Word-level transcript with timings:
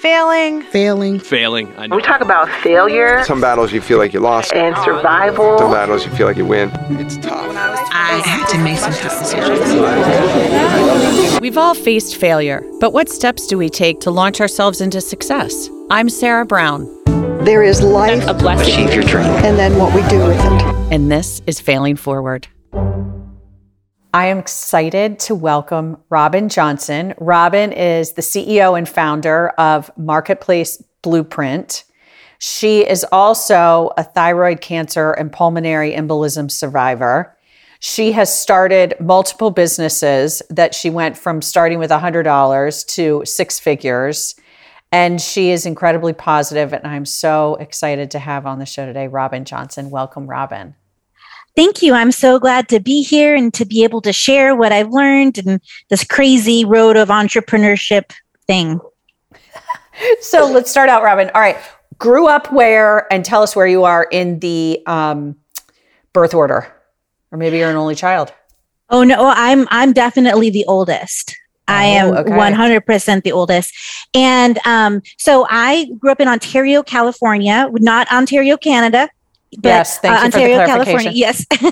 Failing. 0.00 0.62
Failing. 0.62 1.18
Failing. 1.20 1.74
I 1.76 1.86
know. 1.86 1.96
We 1.96 2.00
talk 2.02 2.22
about 2.22 2.48
failure 2.62 3.22
Some 3.24 3.38
battles 3.40 3.70
you 3.70 3.82
feel 3.82 3.98
like 3.98 4.14
you 4.14 4.20
lost. 4.20 4.52
and 4.54 4.74
survival. 4.78 5.58
Some 5.58 5.70
battles 5.72 6.06
you 6.06 6.12
feel 6.12 6.26
like 6.26 6.38
you 6.38 6.46
win. 6.46 6.70
It's 6.98 7.18
tough. 7.18 7.54
I 7.92 8.22
had 8.24 8.46
to 8.48 8.58
make 8.64 8.78
some 8.78 8.92
tough 8.94 9.18
decisions. 9.18 9.60
We've 11.40 11.58
all 11.58 11.74
faced 11.74 12.16
failure, 12.16 12.62
but 12.80 12.94
what 12.94 13.10
steps 13.10 13.46
do 13.46 13.58
we 13.58 13.68
take 13.68 14.00
to 14.00 14.10
launch 14.10 14.40
ourselves 14.40 14.80
into 14.80 15.00
success? 15.02 15.68
I'm 15.90 16.08
Sarah 16.08 16.46
Brown, 16.46 16.86
There 17.44 17.62
is 17.62 17.82
life—a 17.82 18.32
blessing. 18.34 18.72
Achieve 18.86 18.94
your 18.94 19.04
dream. 19.04 19.26
and 19.44 19.58
then 19.58 19.76
what 19.78 19.94
we 19.94 20.00
do 20.08 20.18
with 20.26 20.38
it. 20.38 20.62
and 20.92 21.10
this 21.12 21.42
is 21.46 21.60
Failing 21.60 21.96
Forward. 21.96 22.48
I 24.12 24.26
am 24.26 24.38
excited 24.38 25.20
to 25.20 25.36
welcome 25.36 25.96
Robin 26.08 26.48
Johnson. 26.48 27.14
Robin 27.18 27.70
is 27.70 28.14
the 28.14 28.22
CEO 28.22 28.76
and 28.76 28.88
founder 28.88 29.50
of 29.50 29.88
Marketplace 29.96 30.82
Blueprint. 31.02 31.84
She 32.40 32.80
is 32.80 33.06
also 33.12 33.92
a 33.96 34.02
thyroid 34.02 34.60
cancer 34.60 35.12
and 35.12 35.30
pulmonary 35.30 35.92
embolism 35.92 36.50
survivor. 36.50 37.36
She 37.78 38.10
has 38.10 38.36
started 38.36 38.94
multiple 38.98 39.52
businesses 39.52 40.42
that 40.50 40.74
she 40.74 40.90
went 40.90 41.16
from 41.16 41.40
starting 41.40 41.78
with 41.78 41.90
$100 41.92 42.86
to 42.94 43.22
six 43.24 43.60
figures. 43.60 44.34
And 44.90 45.20
she 45.20 45.52
is 45.52 45.66
incredibly 45.66 46.14
positive, 46.14 46.72
and 46.72 46.84
I'm 46.84 47.06
so 47.06 47.54
excited 47.60 48.10
to 48.10 48.18
have 48.18 48.44
on 48.44 48.58
the 48.58 48.66
show 48.66 48.86
today 48.86 49.06
Robin 49.06 49.44
Johnson. 49.44 49.88
Welcome, 49.88 50.26
Robin. 50.26 50.74
Thank 51.56 51.82
you. 51.82 51.94
I'm 51.94 52.12
so 52.12 52.38
glad 52.38 52.68
to 52.68 52.80
be 52.80 53.02
here 53.02 53.34
and 53.34 53.52
to 53.54 53.64
be 53.64 53.82
able 53.84 54.00
to 54.02 54.12
share 54.12 54.54
what 54.54 54.72
I've 54.72 54.90
learned 54.90 55.38
and 55.38 55.60
this 55.88 56.04
crazy 56.04 56.64
road 56.64 56.96
of 56.96 57.08
entrepreneurship 57.08 58.12
thing. 58.46 58.80
So 60.20 60.46
let's 60.50 60.70
start 60.70 60.88
out, 60.88 61.02
Robin. 61.02 61.30
All 61.34 61.40
right. 61.40 61.58
Grew 61.98 62.26
up 62.28 62.50
where, 62.52 63.12
and 63.12 63.24
tell 63.24 63.42
us 63.42 63.54
where 63.54 63.66
you 63.66 63.84
are 63.84 64.04
in 64.10 64.38
the 64.38 64.80
um, 64.86 65.36
birth 66.14 66.32
order, 66.32 66.72
or 67.30 67.36
maybe 67.38 67.58
you're 67.58 67.68
an 67.70 67.76
only 67.76 67.94
child. 67.94 68.32
Oh 68.88 69.04
no, 69.04 69.32
I'm 69.36 69.68
I'm 69.70 69.92
definitely 69.92 70.48
the 70.48 70.64
oldest. 70.66 71.36
I 71.68 71.84
am 71.84 72.08
Oh, 72.08 72.16
okay. 72.16 72.32
100% 72.32 73.22
the 73.22 73.32
oldest. 73.32 73.72
And 74.12 74.58
um, 74.66 75.02
so 75.18 75.46
I 75.50 75.88
grew 75.98 76.10
up 76.10 76.20
in 76.20 76.26
Ontario, 76.26 76.82
California, 76.82 77.68
not 77.74 78.10
Ontario, 78.10 78.56
Canada. 78.56 79.08
But 79.58 79.68
Yes, 79.68 79.98
thank 79.98 80.14
you 80.24 80.30
for 80.30 80.38
the 80.38 80.54
Ontario. 80.54 80.66
California. 80.66 81.10
Yes. 81.12 81.44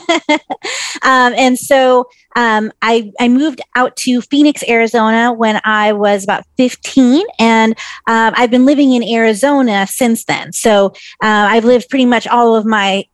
um, 1.03 1.33
and 1.37 1.57
so 1.57 2.09
um, 2.35 2.73
I, 2.83 3.13
I 3.21 3.29
moved 3.29 3.61
out 3.77 3.97
to 3.99 4.21
Phoenix, 4.21 4.65
Arizona 4.69 5.33
when 5.33 5.61
I 5.65 5.93
was 5.93 6.25
about 6.25 6.45
15. 6.57 7.25
And 7.39 7.73
um, 8.09 8.35
I've 8.37 8.51
been 8.51 8.67
living 8.67 8.93
in 8.93 9.05
Arizona 9.05 9.87
since 9.87 10.25
then. 10.25 10.53
So 10.53 10.87
uh, 11.23 11.51
I've 11.51 11.65
lived 11.65 11.89
pretty 11.89 12.07
much 12.07 12.27
all 12.27 12.57
of 12.57 12.67
my, 12.67 13.05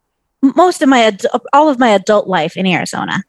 most 0.40 0.80
of 0.80 0.88
my, 0.88 1.16
all 1.52 1.68
of 1.68 1.78
my 1.78 1.90
adult 1.90 2.26
life 2.26 2.56
in 2.56 2.66
Arizona. 2.66 3.22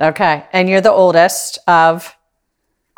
Okay. 0.00 0.44
And 0.52 0.70
you're 0.70 0.80
the 0.80 0.90
oldest 0.90 1.58
of, 1.68 2.16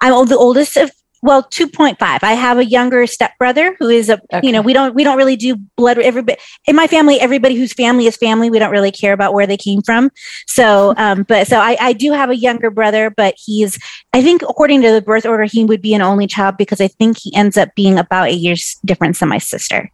I'm 0.01 0.27
the 0.29 0.39
oldest 0.39 0.77
of 0.77 0.93
well 1.25 1.43
2.5 1.43 1.97
i 2.23 2.33
have 2.33 2.59
a 2.59 2.65
younger 2.65 3.07
stepbrother 3.07 3.75
who 3.79 3.89
is 3.89 4.09
a 4.09 4.21
Okay. 4.33 4.47
you 4.47 4.53
know 4.53 4.63
we 4.63 4.73
don't 4.73 4.95
we 4.95 5.03
don't 5.03 5.17
really 5.17 5.37
do 5.37 5.57
blood 5.77 5.99
everybody 5.99 6.39
in 6.67 6.77
my 6.77 6.87
family 6.87 7.19
everybody 7.21 7.57
whose 7.57 7.73
family 7.73 8.07
is 8.07 8.17
family 8.17 8.51
we 8.51 8.59
don't 8.59 8.71
really 8.71 8.93
care 8.93 9.13
about 9.13 9.35
where 9.35 9.47
they 9.47 9.57
came 9.57 9.83
from 9.83 10.11
so 10.47 10.95
um 10.99 11.25
but 11.25 11.47
so 11.47 11.59
I, 11.59 11.77
I 11.81 11.93
do 11.93 12.13
have 12.13 12.31
a 12.31 12.37
younger 12.37 12.71
brother 12.71 13.11
but 13.11 13.35
he's 13.37 13.79
i 14.13 14.23
think 14.23 14.43
according 14.43 14.83
to 14.83 14.93
the 14.93 15.03
birth 15.03 15.27
order 15.27 15.45
he 15.45 15.65
would 15.65 15.83
be 15.83 15.95
an 15.95 16.03
only 16.03 16.27
child 16.27 16.57
because 16.57 16.81
i 16.81 16.89
think 16.89 17.19
he 17.19 17.35
ends 17.35 17.57
up 17.57 17.75
being 17.75 17.99
about 17.99 18.29
eight 18.29 18.41
years 18.41 18.77
difference 18.85 19.21
than 19.21 19.29
my 19.29 19.39
sister 19.39 19.91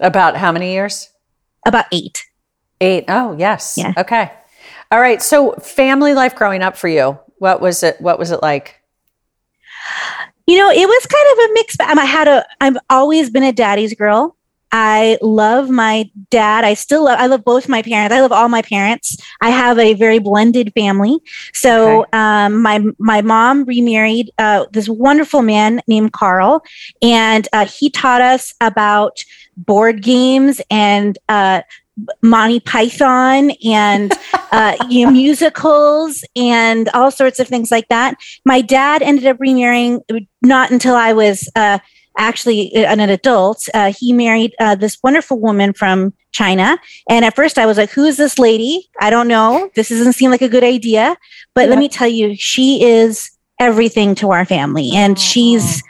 about 0.00 0.36
how 0.36 0.52
many 0.52 0.72
years? 0.72 1.08
about 1.66 1.86
eight 1.92 2.22
Eight. 2.80 3.04
Oh, 3.08 3.34
yes. 3.38 3.74
Yeah. 3.78 3.94
Okay. 3.96 4.30
All 4.90 5.00
right. 5.00 5.22
So 5.22 5.52
family 5.52 6.12
life 6.12 6.36
growing 6.36 6.62
up 6.62 6.76
for 6.76 6.88
you, 6.88 7.18
what 7.38 7.60
was 7.60 7.82
it? 7.82 7.98
What 8.00 8.18
was 8.18 8.30
it 8.30 8.42
like? 8.42 8.75
You 10.46 10.58
know, 10.58 10.70
it 10.70 10.86
was 10.86 11.06
kind 11.06 11.32
of 11.32 11.50
a 11.50 11.54
mix. 11.54 11.76
I 11.80 12.04
had 12.04 12.28
a. 12.28 12.46
I've 12.60 12.76
always 12.88 13.30
been 13.30 13.42
a 13.42 13.52
daddy's 13.52 13.94
girl. 13.94 14.36
I 14.72 15.16
love 15.22 15.70
my 15.70 16.10
dad. 16.30 16.64
I 16.64 16.74
still 16.74 17.04
love. 17.04 17.18
I 17.18 17.26
love 17.26 17.44
both 17.44 17.68
my 17.68 17.82
parents. 17.82 18.14
I 18.14 18.20
love 18.20 18.32
all 18.32 18.48
my 18.48 18.62
parents. 18.62 19.16
I 19.40 19.50
have 19.50 19.78
a 19.78 19.94
very 19.94 20.18
blended 20.18 20.72
family. 20.74 21.18
So, 21.54 22.06
um, 22.12 22.62
my 22.62 22.84
my 22.98 23.22
mom 23.22 23.64
remarried 23.64 24.30
uh, 24.38 24.66
this 24.72 24.88
wonderful 24.88 25.42
man 25.42 25.80
named 25.86 26.12
Carl, 26.12 26.62
and 27.00 27.48
uh, 27.52 27.66
he 27.66 27.90
taught 27.90 28.20
us 28.20 28.54
about 28.60 29.24
board 29.56 30.02
games 30.02 30.60
and 30.70 31.16
uh, 31.28 31.62
Monty 32.22 32.60
Python 32.60 33.52
and 33.64 34.12
uh, 34.52 34.76
you 34.88 35.04
know, 35.04 35.12
musicals 35.12 36.24
and 36.34 36.88
all 36.90 37.10
sorts 37.10 37.40
of 37.40 37.48
things 37.48 37.70
like 37.70 37.88
that. 37.88 38.16
My 38.44 38.60
dad 38.60 39.02
ended 39.02 39.26
up 39.26 39.38
remarrying 39.40 40.02
not 40.42 40.70
until 40.70 40.94
I 40.94 41.12
was 41.12 41.48
uh, 41.56 41.78
actually 42.18 42.74
an 42.74 43.00
adult. 43.00 43.68
Uh, 43.74 43.92
he 43.98 44.12
married 44.12 44.54
uh, 44.58 44.74
this 44.74 44.98
wonderful 45.02 45.38
woman 45.38 45.72
from 45.72 46.12
China. 46.32 46.78
And 47.08 47.24
at 47.24 47.34
first 47.34 47.58
I 47.58 47.66
was 47.66 47.78
like, 47.78 47.90
who 47.90 48.04
is 48.04 48.16
this 48.16 48.38
lady? 48.38 48.88
I 49.00 49.10
don't 49.10 49.28
know. 49.28 49.70
This 49.74 49.88
doesn't 49.88 50.14
seem 50.14 50.30
like 50.30 50.42
a 50.42 50.48
good 50.48 50.64
idea. 50.64 51.16
But 51.54 51.68
let 51.68 51.78
me 51.78 51.88
tell 51.88 52.08
you, 52.08 52.34
she 52.36 52.82
is 52.84 53.30
everything 53.58 54.14
to 54.16 54.30
our 54.32 54.44
family. 54.44 54.90
And 54.94 55.18
she's 55.18 55.82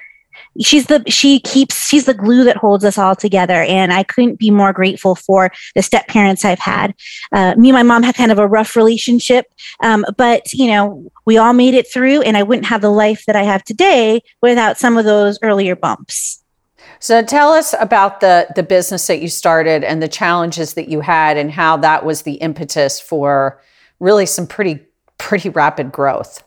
she's 0.61 0.87
the 0.87 1.03
she 1.09 1.41
keeps 1.41 1.89
she's 1.89 2.07
the 2.07 2.15
glue 2.15 2.45
that 2.45 2.57
holds 2.57 2.85
us 2.85 2.99
all 2.99 3.17
together. 3.17 3.63
And 3.63 3.93
i 3.93 4.03
couldn't 4.03 4.39
be 4.39 4.51
more 4.51 4.73
grateful 4.73 5.15
for 5.15 5.51
the 5.75 5.83
step 5.83 6.09
parents 6.09 6.45
i've 6.45 6.59
had. 6.59 6.95
Uh, 7.33 7.55
me 7.57 7.71
and 7.71 7.75
my 7.75 7.83
mom 7.83 8.03
had 8.03 8.15
kind 8.15 8.33
of 8.33 8.39
a 8.39 8.47
rough 8.47 8.77
relationship 8.77 9.47
um, 9.83 10.05
but 10.17 10.53
you 10.53 10.67
know 10.67 11.11
we 11.25 11.39
all 11.39 11.53
made 11.53 11.75
it 11.75 11.91
through 11.93 12.23
and 12.23 12.37
i 12.37 12.43
wouldn't 12.43 12.67
have 12.67 12.81
the 12.81 12.91
life 12.91 13.25
that 13.27 13.37
i 13.37 13.43
have 13.43 13.63
today 13.65 14.21
without 14.43 14.79
some 14.79 14.97
of 14.97 15.05
those 15.05 15.39
earlier 15.43 15.77
bumps. 15.77 16.43
So 16.99 17.23
tell 17.23 17.51
us 17.53 17.75
about 17.79 18.21
the 18.21 18.47
the 18.55 18.63
business 18.63 19.07
that 19.07 19.21
you 19.21 19.29
started 19.29 19.85
and 19.85 20.03
the 20.03 20.09
challenges 20.09 20.75
that 20.75 20.89
you 20.89 21.01
had 21.01 21.37
and 21.37 21.51
how 21.51 21.77
that 21.79 22.05
was 22.05 22.23
the 22.23 22.35
impetus 22.35 23.01
for 23.01 23.61
really 24.01 24.27
some 24.27 24.47
pretty 24.47 24.81
pretty 25.19 25.49
rapid 25.49 25.93
growth. 25.93 26.43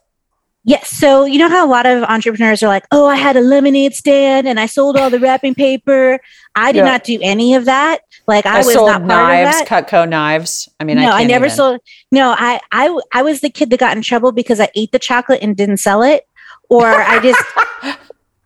Yes. 0.70 0.88
So 0.90 1.26
you 1.26 1.40
know 1.40 1.50
how 1.50 1.66
a 1.66 1.68
lot 1.68 1.88
of 1.88 2.04
entrepreneurs 2.04 2.62
are 2.62 2.68
like, 2.68 2.86
"Oh, 2.92 3.08
I 3.08 3.16
had 3.16 3.36
a 3.36 3.42
lemonade 3.42 3.96
stand 3.96 4.48
and 4.48 4.60
I 4.60 4.68
sold 4.68 4.98
all 4.98 5.10
the 5.10 5.20
wrapping 5.20 5.56
paper." 5.56 6.20
I 6.56 6.72
did 6.72 6.80
Yeah. 6.80 6.92
not 6.92 7.04
do 7.04 7.18
any 7.24 7.56
of 7.56 7.66
that. 7.66 8.02
Like 8.28 8.46
I, 8.46 8.58
I, 8.58 8.58
was 8.60 8.74
sold 8.74 8.88
not 8.90 9.04
knives. 9.04 9.68
Cutco 9.68 10.08
knives. 10.08 10.70
I 10.80 10.84
mean, 10.84 10.98
no, 10.98 11.10
I, 11.10 11.22
I, 11.22 11.24
never 11.24 11.46
even. 11.48 11.58
sold. 11.58 11.82
No, 12.12 12.36
I, 12.38 12.60
I, 12.72 12.96
I 13.12 13.24
was 13.24 13.42
the 13.42 13.50
kid 13.50 13.72
that 13.72 13.80
got 13.80 13.98
in 13.98 14.04
trouble 14.04 14.32
because 14.32 14.60
I 14.60 14.70
ate 14.76 14.92
the 14.92 15.00
chocolate 15.00 15.40
and 15.42 15.58
didn't 15.58 15.78
sell 15.78 16.04
it, 16.04 16.28
or 16.70 16.86
I 16.86 17.20
just 17.20 17.44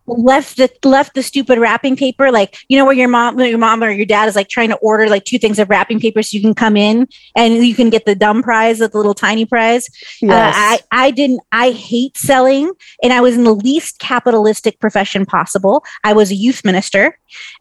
left 0.06 0.58
the 0.58 0.70
left 0.84 1.16
the 1.16 1.24
stupid 1.24 1.60
wrapping 1.60 1.96
paper. 1.96 2.32
Like 2.32 2.58
you 2.68 2.78
know 2.78 2.86
where 2.86 2.96
your 2.96 3.08
mom, 3.08 3.40
your 3.40 3.58
mom 3.58 3.84
or 3.84 3.90
your 3.90 4.06
dad 4.06 4.28
is 4.28 4.36
like 4.36 4.50
trying 4.50 4.70
to 4.70 4.76
order 4.78 5.08
like 5.08 5.26
two 5.26 5.40
things 5.40 5.60
of 5.60 5.70
wrapping 5.70 6.00
paper 6.00 6.22
so 6.22 6.36
you 6.36 6.42
can 6.42 6.54
come 6.54 6.78
in 6.78 7.08
and 7.36 7.66
you 7.66 7.76
can 7.76 7.90
get 7.90 8.06
the 8.06 8.16
dumb 8.16 8.44
prize, 8.44 8.80
the 8.80 8.90
little 8.94 9.14
tiny 9.14 9.46
prize. 9.46 9.88
Yes. 10.22 10.56
Uh, 10.56 10.58
I, 10.58 10.80
I 10.92 11.12
didn't, 11.12 11.42
I 11.52 11.72
hate 11.72 12.18
selling 12.18 12.72
and 13.02 13.14
I 13.14 13.22
was 13.22 13.36
in 13.36 13.44
the 13.44 13.56
least 13.56 14.00
capitalistic 14.00 14.80
profession 14.80 15.26
possible. 15.26 15.84
I 16.04 16.14
was 16.14 16.32
a 16.32 16.36
youth 16.36 16.64
minister. 16.66 17.18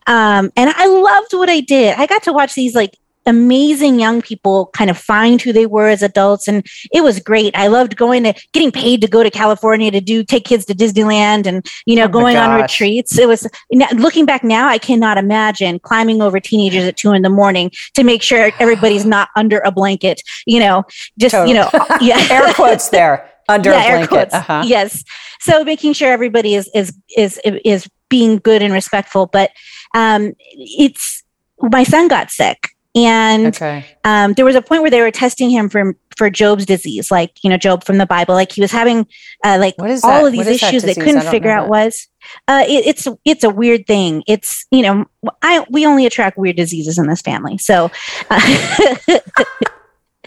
Um, 0.06 0.52
and 0.56 0.70
I 0.70 0.86
loved 0.86 1.32
what 1.32 1.48
I 1.48 1.60
did. 1.60 1.94
I 1.96 2.06
got 2.06 2.22
to 2.24 2.32
watch 2.32 2.54
these 2.54 2.74
like 2.74 2.98
amazing 3.26 3.98
young 4.00 4.22
people 4.22 4.70
kind 4.74 4.90
of 4.90 4.98
find 4.98 5.40
who 5.40 5.52
they 5.52 5.66
were 5.66 5.88
as 5.88 6.02
adults. 6.02 6.48
And 6.48 6.66
it 6.92 7.02
was 7.02 7.20
great. 7.20 7.56
I 7.56 7.68
loved 7.68 7.96
going 7.96 8.24
to 8.24 8.34
getting 8.52 8.72
paid 8.72 9.00
to 9.02 9.08
go 9.08 9.22
to 9.22 9.30
California 9.30 9.90
to 9.90 10.00
do, 10.00 10.24
take 10.24 10.44
kids 10.44 10.64
to 10.66 10.74
Disneyland 10.74 11.46
and, 11.46 11.66
you 11.86 11.96
know, 11.96 12.04
Oh 12.04 12.08
going 12.08 12.36
on 12.36 12.60
retreats. 12.60 13.18
It 13.18 13.28
was 13.28 13.46
looking 13.94 14.26
back 14.26 14.44
now, 14.44 14.68
I 14.68 14.78
cannot 14.78 15.18
imagine 15.18 15.78
climbing 15.78 16.20
over 16.20 16.40
teenagers 16.40 16.84
at 16.84 16.96
two 16.96 17.12
in 17.12 17.22
the 17.22 17.30
morning 17.30 17.70
to 17.94 18.04
make 18.04 18.22
sure 18.22 18.50
everybody's 18.58 19.04
not 19.04 19.28
under 19.36 19.60
a 19.60 19.70
blanket, 19.70 20.22
you 20.46 20.60
know, 20.60 20.84
just, 21.18 21.34
you 21.48 21.54
know, 21.54 21.68
yeah. 22.00 22.26
Air 22.30 22.52
quotes 22.54 22.88
there 22.90 23.28
under 23.48 23.70
yeah, 23.70 23.82
a 23.82 24.06
blanket. 24.06 24.32
Uh-huh. 24.32 24.62
Yes. 24.66 25.04
So 25.40 25.64
making 25.64 25.92
sure 25.92 26.12
everybody 26.12 26.54
is 26.54 26.70
is 26.74 26.96
is 27.16 27.40
is 27.44 27.88
being 28.08 28.36
good 28.38 28.62
and 28.62 28.72
respectful, 28.72 29.26
but 29.26 29.50
um, 29.94 30.34
it's 30.52 31.22
my 31.60 31.84
son 31.84 32.08
got 32.08 32.30
sick, 32.30 32.68
and 32.94 33.46
Okay. 33.46 33.84
um, 34.04 34.34
there 34.34 34.44
was 34.44 34.54
a 34.54 34.62
point 34.62 34.82
where 34.82 34.90
they 34.90 35.00
were 35.00 35.10
testing 35.10 35.50
him 35.50 35.68
for 35.68 35.96
for 36.16 36.28
Job's 36.28 36.66
disease, 36.66 37.10
like 37.10 37.32
you 37.42 37.48
know 37.50 37.56
Job 37.56 37.84
from 37.84 37.98
the 37.98 38.06
Bible, 38.06 38.34
like 38.34 38.52
he 38.52 38.60
was 38.60 38.70
having 38.70 39.06
uh, 39.44 39.56
like 39.58 39.74
all 39.78 39.86
that? 39.86 40.24
of 40.26 40.32
these 40.32 40.38
What 40.38 40.48
is 40.48 40.82
that 40.82 40.82
they 40.82 40.94
couldn't 40.94 41.22
figure 41.30 41.50
out 41.50 41.64
that. 41.64 41.70
was. 41.70 42.08
Uh, 42.48 42.64
it, 42.68 42.86
it's 42.86 43.08
it's 43.24 43.44
a 43.44 43.50
weird 43.50 43.86
thing. 43.86 44.22
It's 44.26 44.66
you 44.70 44.82
know 44.82 45.06
I 45.40 45.64
we 45.70 45.86
only 45.86 46.06
attract 46.06 46.36
weird 46.38 46.56
diseases 46.56 46.98
in 46.98 47.06
this 47.06 47.22
family, 47.22 47.58
so. 47.58 47.90
Uh, 48.30 48.96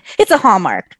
it's 0.19 0.31
a 0.31 0.37
hallmark. 0.37 0.95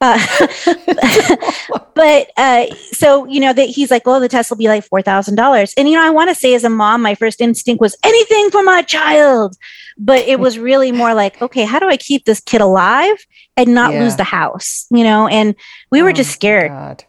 Uh, 0.00 0.18
but 1.94 2.30
uh, 2.36 2.66
so 2.92 3.24
you 3.26 3.40
know 3.40 3.52
that 3.52 3.68
he's 3.68 3.90
like, 3.90 4.06
well, 4.06 4.20
the 4.20 4.28
test 4.28 4.50
will 4.50 4.56
be 4.56 4.68
like 4.68 4.84
four 4.84 5.02
thousand 5.02 5.34
dollars, 5.36 5.74
and 5.76 5.88
you 5.88 5.94
know, 5.96 6.04
I 6.04 6.10
want 6.10 6.30
to 6.30 6.34
say 6.34 6.54
as 6.54 6.64
a 6.64 6.70
mom, 6.70 7.02
my 7.02 7.14
first 7.14 7.40
instinct 7.40 7.80
was 7.80 7.96
anything 8.04 8.50
for 8.50 8.62
my 8.62 8.82
child, 8.82 9.56
but 9.96 10.20
it 10.20 10.38
was 10.40 10.58
really 10.58 10.92
more 10.92 11.14
like, 11.14 11.40
okay, 11.42 11.64
how 11.64 11.78
do 11.78 11.88
I 11.88 11.96
keep 11.96 12.24
this 12.24 12.40
kid 12.40 12.60
alive 12.60 13.16
and 13.56 13.74
not 13.74 13.92
Yeah. 13.92 14.00
lose 14.04 14.16
the 14.16 14.24
house? 14.24 14.86
You 14.90 15.04
know, 15.04 15.26
and 15.28 15.54
we 15.90 16.02
were 16.02 16.10
Oh 16.10 16.12
just 16.12 16.30
scared 16.32 16.70
God. 16.70 17.04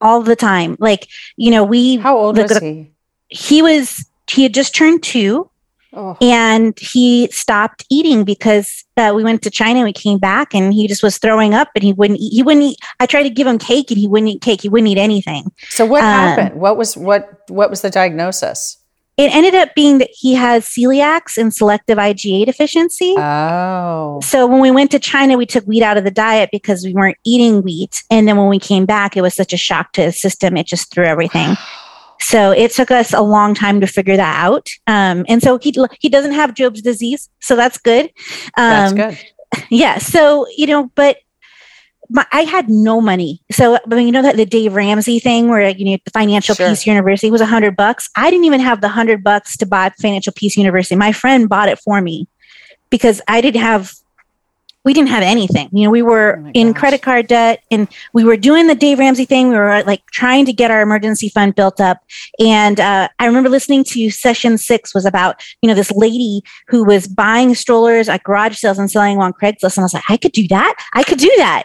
all 0.00 0.22
the 0.22 0.36
time. 0.36 0.76
Like, 0.78 1.08
you 1.36 1.50
know, 1.50 1.64
we 1.64 1.96
How 1.96 2.16
old 2.16 2.36
was 2.38 2.58
he? 2.58 2.90
he 3.28 3.62
was 3.62 4.04
he 4.30 4.42
had 4.44 4.54
just 4.54 4.74
turned 4.74 5.02
two 5.02 5.50
Oh, 5.94 6.16
and 6.22 6.78
he 6.78 7.28
stopped 7.30 7.84
eating 7.90 8.24
because 8.24 8.84
uh, 8.96 9.12
we 9.14 9.22
went 9.22 9.42
to 9.42 9.50
China 9.50 9.80
and 9.80 9.84
we 9.84 9.92
came 9.92 10.18
back 10.18 10.54
and 10.54 10.72
he 10.72 10.88
just 10.88 11.02
was 11.02 11.18
throwing 11.18 11.52
up 11.52 11.68
and 11.74 11.84
he 11.84 11.92
wouldn't 11.92 12.18
eat. 12.18 12.32
He 12.32 12.42
wouldn't 12.42 12.64
eat. 12.64 12.78
I 12.98 13.06
tried 13.06 13.24
to 13.24 13.30
give 13.30 13.46
him 13.46 13.58
cake 13.58 13.90
and 13.90 13.98
he 13.98 14.08
wouldn't 14.08 14.30
eat 14.30 14.40
cake. 14.40 14.62
He 14.62 14.70
wouldn't 14.70 14.88
eat 14.88 14.98
anything. 14.98 15.52
so 15.68 15.84
what 15.84 16.02
um, 16.02 16.08
happened? 16.08 16.60
What 16.60 16.78
was 16.78 16.96
what 16.96 17.42
what 17.48 17.68
was 17.68 17.82
the 17.82 17.90
diagnosis? 17.90 18.78
It 19.18 19.34
ended 19.34 19.54
up 19.54 19.74
being 19.74 19.98
that 19.98 20.08
he 20.10 20.32
has 20.32 20.66
celiacs 20.66 21.36
and 21.36 21.52
selective 21.52 21.98
IgA 21.98 22.46
deficiency. 22.46 23.14
Oh, 23.18 24.20
so 24.22 24.46
when 24.46 24.60
we 24.60 24.70
went 24.70 24.90
to 24.92 24.98
China, 24.98 25.36
we 25.36 25.44
took 25.44 25.66
wheat 25.66 25.82
out 25.82 25.98
of 25.98 26.04
the 26.04 26.10
diet 26.10 26.48
because 26.50 26.82
we 26.82 26.94
weren't 26.94 27.18
eating 27.22 27.60
wheat. 27.60 28.02
And 28.10 28.26
then 28.26 28.38
when 28.38 28.48
we 28.48 28.58
came 28.58 28.86
back, 28.86 29.14
it 29.14 29.20
was 29.20 29.34
such 29.34 29.52
a 29.52 29.58
shock 29.58 29.92
to 29.92 30.04
his 30.04 30.18
system. 30.18 30.56
It 30.56 30.66
just 30.66 30.90
threw 30.90 31.04
everything. 31.04 31.56
So 32.22 32.50
it 32.52 32.70
took 32.70 32.90
us 32.90 33.12
a 33.12 33.20
long 33.20 33.54
time 33.54 33.80
to 33.80 33.86
figure 33.86 34.16
that 34.16 34.36
out. 34.44 34.68
Um, 34.86 35.24
and 35.28 35.42
so 35.42 35.58
he 35.58 35.74
he 36.00 36.08
doesn't 36.08 36.32
have 36.32 36.54
Job's 36.54 36.80
disease, 36.82 37.28
so 37.40 37.56
that's 37.56 37.78
good. 37.78 38.10
that's 38.56 38.92
Um, 38.92 38.96
good. 38.96 39.18
yeah 39.70 39.98
so 39.98 40.46
you 40.56 40.66
know 40.66 40.90
but 40.94 41.18
my, 42.08 42.24
i 42.32 42.40
had 42.40 42.70
no 42.70 43.02
money 43.02 43.42
so 43.50 43.74
I 43.76 43.94
mean, 43.94 44.06
you 44.06 44.12
know 44.12 44.22
that 44.22 44.36
the 44.36 44.46
dave 44.46 44.72
ramsey 44.74 45.18
thing 45.18 45.48
where 45.48 45.68
you 45.68 45.84
know 45.84 45.98
the 46.06 46.10
financial 46.10 46.54
Sure. 46.54 46.68
peace 46.70 46.86
university 46.86 47.30
was 47.30 47.42
a 47.42 47.46
hundred 47.46 47.76
bucks 47.76 48.08
i 48.16 48.30
didn't 48.30 48.46
even 48.46 48.60
have 48.60 48.80
the 48.80 48.88
hundred 48.88 49.22
bucks 49.22 49.58
to 49.58 49.66
buy 49.66 49.90
financial 50.00 50.32
peace 50.34 50.56
university 50.56 50.96
my 50.96 51.12
friend 51.12 51.50
bought 51.50 51.68
it 51.68 51.78
for 51.80 52.00
me 52.00 52.26
because 52.88 53.20
i 53.28 53.42
didn't 53.42 53.60
have 53.60 53.92
we 54.84 54.92
didn't 54.92 55.10
have 55.10 55.22
anything. 55.22 55.68
You 55.72 55.84
know 55.84 55.90
we 55.90 56.02
were 56.02 56.42
Oh 56.44 56.50
in 56.54 56.74
credit 56.74 57.02
card 57.02 57.28
debt 57.28 57.62
and 57.70 57.88
we 58.12 58.24
were 58.24 58.36
doing 58.36 58.66
the 58.66 58.74
dave 58.74 58.98
ramsey 58.98 59.24
thing. 59.24 59.48
We 59.48 59.56
were 59.56 59.82
like 59.84 60.04
trying 60.10 60.44
to 60.46 60.52
get 60.52 60.70
our 60.70 60.82
emergency 60.82 61.28
fund 61.28 61.54
built 61.54 61.80
up. 61.80 61.98
And 62.38 62.80
uh, 62.80 63.08
i 63.18 63.26
remember 63.26 63.48
listening 63.48 63.84
to 63.84 64.10
session 64.10 64.58
six 64.58 64.94
was 64.94 65.04
about 65.04 65.42
you 65.62 65.68
know 65.68 65.74
this 65.74 65.92
lady 65.92 66.42
who 66.68 66.84
was 66.84 67.06
buying 67.06 67.54
strollers 67.54 68.08
at 68.08 68.22
garage 68.24 68.56
sales 68.56 68.78
and 68.78 68.90
selling 68.90 69.16
them 69.16 69.22
on 69.22 69.32
craigslist. 69.32 69.76
And 69.76 69.82
i 69.82 69.84
was 69.84 69.94
like 69.94 70.04
i 70.08 70.16
could 70.16 70.32
do 70.32 70.46
that. 70.48 70.74
I 70.94 71.02
could 71.02 71.18
do 71.18 71.32
that 71.36 71.64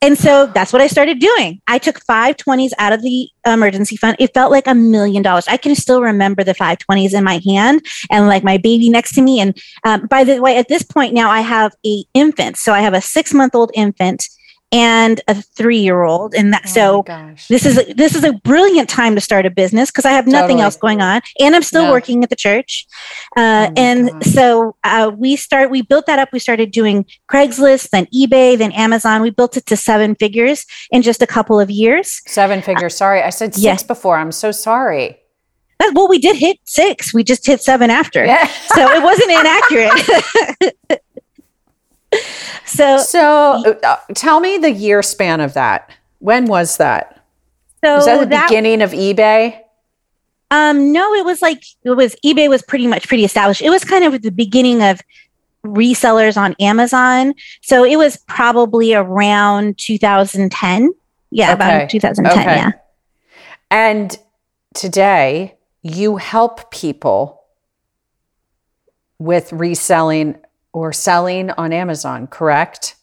and 0.00 0.18
so 0.18 0.46
that's 0.46 0.72
what 0.72 0.82
I 0.82 0.86
started 0.86 1.18
doing. 1.18 1.60
I 1.68 1.78
took 1.78 2.00
five 2.04 2.36
twenties 2.36 2.74
out 2.78 2.92
of 2.92 3.02
the 3.02 3.28
emergency 3.46 3.96
fund. 3.96 4.16
It 4.18 4.34
felt 4.34 4.50
like 4.50 4.66
a 4.66 4.74
million 4.74 5.22
dollars. 5.22 5.46
I 5.48 5.56
can 5.56 5.74
still 5.74 6.02
remember 6.02 6.44
the 6.44 6.54
five 6.54 6.78
twenties 6.78 7.14
in 7.14 7.24
my 7.24 7.40
hand 7.46 7.84
and 8.10 8.26
like 8.26 8.44
my 8.44 8.58
baby 8.58 8.88
next 8.88 9.14
to 9.14 9.22
me. 9.22 9.40
And 9.40 9.56
um, 9.84 10.06
by 10.06 10.24
the 10.24 10.40
way, 10.40 10.56
at 10.56 10.68
this 10.68 10.82
point 10.82 11.14
now, 11.14 11.30
I 11.30 11.40
have 11.40 11.74
a 11.86 12.04
infant. 12.14 12.56
So 12.56 12.72
I 12.72 12.80
have 12.80 12.94
a 12.94 13.00
six 13.00 13.32
month 13.34 13.54
old 13.54 13.70
infant 13.74 14.28
and 14.72 15.20
a 15.28 15.34
three 15.34 15.78
year 15.78 16.02
old, 16.02 16.34
and 16.34 16.52
that 16.52 16.62
Oh 16.66 16.70
so 16.70 17.04
this 17.48 17.66
is 17.66 17.78
a, 17.78 17.92
this 17.94 18.14
is 18.14 18.24
a 18.24 18.32
brilliant 18.32 18.88
time 18.88 19.14
to 19.14 19.20
start 19.20 19.44
a 19.46 19.50
business 19.50 19.90
because 19.90 20.04
I 20.06 20.10
have 20.12 20.26
nothing 20.26 20.56
Totally. 20.56 20.62
else 20.62 20.76
going 20.76 21.00
on, 21.02 21.20
and 21.38 21.54
I'm 21.54 21.62
still 21.62 21.84
No. 21.84 21.90
working 21.92 22.24
at 22.24 22.30
the 22.30 22.36
church. 22.36 22.86
Uh, 23.36 23.68
Oh 23.70 23.72
and 23.76 24.10
gosh. 24.10 24.22
so 24.32 24.76
uh, 24.84 25.10
we 25.16 25.36
start 25.36 25.70
we 25.70 25.82
built 25.82 26.06
that 26.06 26.18
up. 26.18 26.30
We 26.32 26.38
started 26.38 26.70
doing 26.70 27.04
Craigslist, 27.30 27.90
then 27.90 28.06
eBay, 28.06 28.56
then 28.58 28.72
Amazon. 28.72 29.22
We 29.22 29.30
built 29.30 29.56
it 29.56 29.66
to 29.66 29.76
seven 29.76 30.14
figures 30.14 30.64
in 30.90 31.02
just 31.02 31.20
a 31.22 31.26
couple 31.26 31.60
of 31.60 31.70
years. 31.70 32.22
Seven 32.26 32.62
figures. 32.62 32.96
Sorry, 32.96 33.22
I 33.22 33.30
said 33.30 33.54
six 33.54 33.62
yeah. 33.64 33.76
before. 33.86 34.16
I'm 34.16 34.32
so 34.32 34.50
sorry. 34.52 35.18
Well, 35.94 36.06
we 36.08 36.18
did 36.20 36.36
hit 36.36 36.58
six. 36.64 37.12
We 37.12 37.24
just 37.24 37.44
hit 37.44 37.60
seven 37.60 37.90
after, 37.90 38.24
Yeah. 38.24 38.46
so 38.46 38.88
it 38.88 39.02
wasn't 39.02 39.32
inaccurate. 39.32 40.74
so 42.72 42.98
So, 42.98 43.78
uh, 43.82 43.96
tell 44.14 44.40
me 44.40 44.58
the 44.58 44.70
year 44.70 45.02
span 45.02 45.40
of 45.40 45.54
that. 45.54 45.90
When 46.20 46.46
was 46.46 46.76
that? 46.78 47.20
so 47.84 47.96
Was 47.96 48.06
that 48.06 48.20
the 48.20 48.26
that- 48.26 48.48
beginning 48.48 48.82
of 48.82 48.92
eBay? 48.92 49.58
Um, 50.50 50.92
no, 50.92 51.14
it 51.14 51.24
was 51.24 51.40
like 51.40 51.62
it 51.82 51.90
was 51.92 52.14
eBay 52.24 52.48
was 52.48 52.62
pretty 52.62 52.86
much 52.86 53.08
pretty 53.08 53.24
established. 53.24 53.62
It 53.62 53.70
was 53.70 53.84
kind 53.84 54.04
of 54.04 54.20
the 54.20 54.30
beginning 54.30 54.82
of 54.82 55.00
resellers 55.64 56.36
on 56.36 56.54
Amazon. 56.60 57.34
So 57.62 57.84
it 57.84 57.96
was 57.96 58.18
probably 58.28 58.92
around 58.94 59.78
2010. 59.78 60.90
Yeah, 61.30 61.46
Okay. 61.46 61.54
about 61.54 61.88
2010. 61.90 62.38
Okay. 62.42 62.56
Yeah. 62.56 62.70
And 63.70 64.18
today, 64.74 65.56
you 65.82 66.16
help 66.18 66.70
people 66.70 67.40
with 69.18 69.52
reselling 69.52 70.36
or 70.72 70.92
selling 70.92 71.50
on 71.52 71.72
Amazon, 71.72 72.26
correct? 72.26 72.96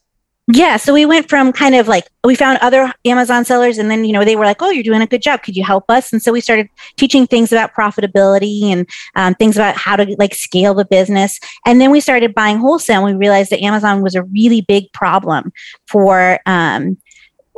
Yeah. 0.51 0.77
So 0.77 0.93
we 0.93 1.05
went 1.05 1.29
from 1.29 1.53
kind 1.53 1.75
of 1.75 1.87
like 1.87 2.05
we 2.23 2.33
found 2.33 2.57
other 2.59 2.91
Amazon 3.05 3.45
sellers 3.45 3.77
and 3.77 3.91
then, 3.91 4.03
you 4.03 4.11
know, 4.11 4.25
they 4.25 4.35
were 4.35 4.45
like, 4.45 4.63
Oh, 4.63 4.71
you're 4.71 4.83
doing 4.83 5.01
a 5.03 5.07
good 5.07 5.21
job. 5.21 5.43
Could 5.43 5.55
you 5.55 5.63
help 5.63 5.85
us? 5.89 6.11
And 6.11 6.23
so 6.23 6.31
we 6.31 6.41
started 6.41 6.67
teaching 6.97 7.27
things 7.27 7.51
about 7.51 7.75
profitability 7.75 8.63
and 8.63 8.89
um, 9.15 9.35
things 9.35 9.57
about 9.57 9.77
how 9.77 9.95
to 9.95 10.15
like 10.17 10.33
scale 10.33 10.73
the 10.73 10.85
business. 10.85 11.39
And 11.67 11.79
then 11.79 11.91
we 11.91 11.99
started 11.99 12.33
buying 12.33 12.57
wholesale 12.57 13.05
and 13.05 13.15
we 13.15 13.19
realized 13.19 13.51
that 13.51 13.61
Amazon 13.61 14.01
was 14.01 14.15
a 14.15 14.23
really 14.23 14.61
big 14.61 14.91
problem 14.91 15.53
for 15.87 16.39
um 16.47 16.97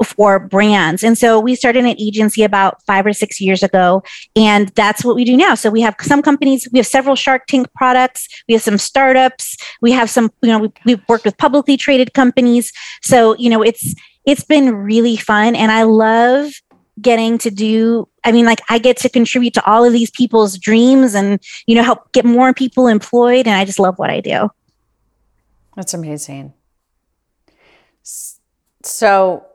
for 0.03 0.39
brands. 0.39 1.03
And 1.03 1.17
so 1.17 1.39
we 1.39 1.55
started 1.55 1.85
an 1.85 1.95
agency 1.99 2.43
about 2.43 2.81
five 2.83 3.05
or 3.05 3.13
six 3.13 3.39
years 3.39 3.63
ago. 3.63 4.03
And 4.35 4.69
that's 4.69 5.03
what 5.03 5.15
we 5.15 5.23
do 5.23 5.37
now. 5.37 5.55
So 5.55 5.69
we 5.69 5.81
have 5.81 5.95
some 6.01 6.21
companies, 6.21 6.67
we 6.71 6.79
have 6.79 6.87
several 6.87 7.15
Shark 7.15 7.47
Tank 7.47 7.67
products, 7.75 8.27
we 8.47 8.53
have 8.53 8.61
some 8.63 8.77
startups, 8.77 9.57
we 9.81 9.91
have 9.91 10.09
some, 10.09 10.31
you 10.41 10.49
know, 10.49 10.59
we, 10.59 10.71
we've 10.85 11.01
worked 11.07 11.25
with 11.25 11.37
publicly 11.37 11.77
traded 11.77 12.13
companies. 12.13 12.71
So, 13.01 13.35
you 13.37 13.49
know, 13.49 13.61
it's 13.61 13.95
it's 14.25 14.43
been 14.43 14.75
really 14.75 15.17
fun. 15.17 15.55
And 15.55 15.71
I 15.71 15.83
love 15.83 16.51
getting 16.99 17.37
to 17.37 17.49
do 17.49 18.07
i 18.25 18.33
mean 18.33 18.45
like 18.45 18.59
i 18.69 18.77
get 18.77 18.97
to 18.97 19.07
contribute 19.07 19.53
to 19.53 19.65
all 19.65 19.85
of 19.85 19.93
these 19.93 20.11
people's 20.11 20.57
dreams 20.57 21.15
and 21.15 21.39
you 21.65 21.73
know 21.73 21.81
help 21.81 22.11
get 22.11 22.25
more 22.25 22.53
people 22.53 22.85
employed 22.85 23.47
and 23.47 23.55
i 23.55 23.63
just 23.63 23.79
love 23.79 23.97
what 23.97 24.09
i 24.09 24.19
do 24.19 24.49
That's 25.75 25.93
amazing. 25.93 26.53
So, 28.83 29.45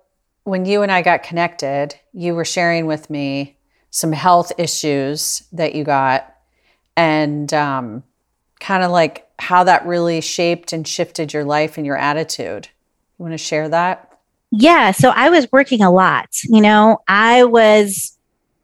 when 0.47 0.65
you 0.65 0.83
and 0.83 0.93
I 0.93 1.03
got 1.03 1.25
connected, 1.25 1.97
you 2.13 2.37
were 2.37 2.45
sharing 2.45 2.87
with 2.87 3.11
me 3.11 3.57
some 3.91 4.13
health 4.13 4.53
issues 4.59 5.43
that 5.51 5.75
you 5.75 5.83
got 5.83 6.33
and 6.97 7.53
um, 7.53 8.05
kind 8.61 8.85
of 8.85 8.93
like 8.93 9.29
how 9.41 9.65
that 9.65 9.85
really 9.87 10.21
shaped 10.21 10.73
and 10.73 10.87
shifted 10.87 11.33
your 11.33 11.45
life 11.45 11.76
and 11.76 11.85
your 11.85 11.97
attitude. 11.97 12.69
You 13.19 13.25
want 13.25 13.33
to 13.33 13.38
share 13.38 13.69
that? 13.71 14.21
Yeah, 14.53 14.93
so 14.93 15.11
I 15.11 15.31
was 15.31 15.50
working 15.50 15.83
a 15.83 15.91
lot. 15.91 16.29
You 16.45 16.61
know, 16.61 16.99
I 17.09 17.43
was 17.43 18.17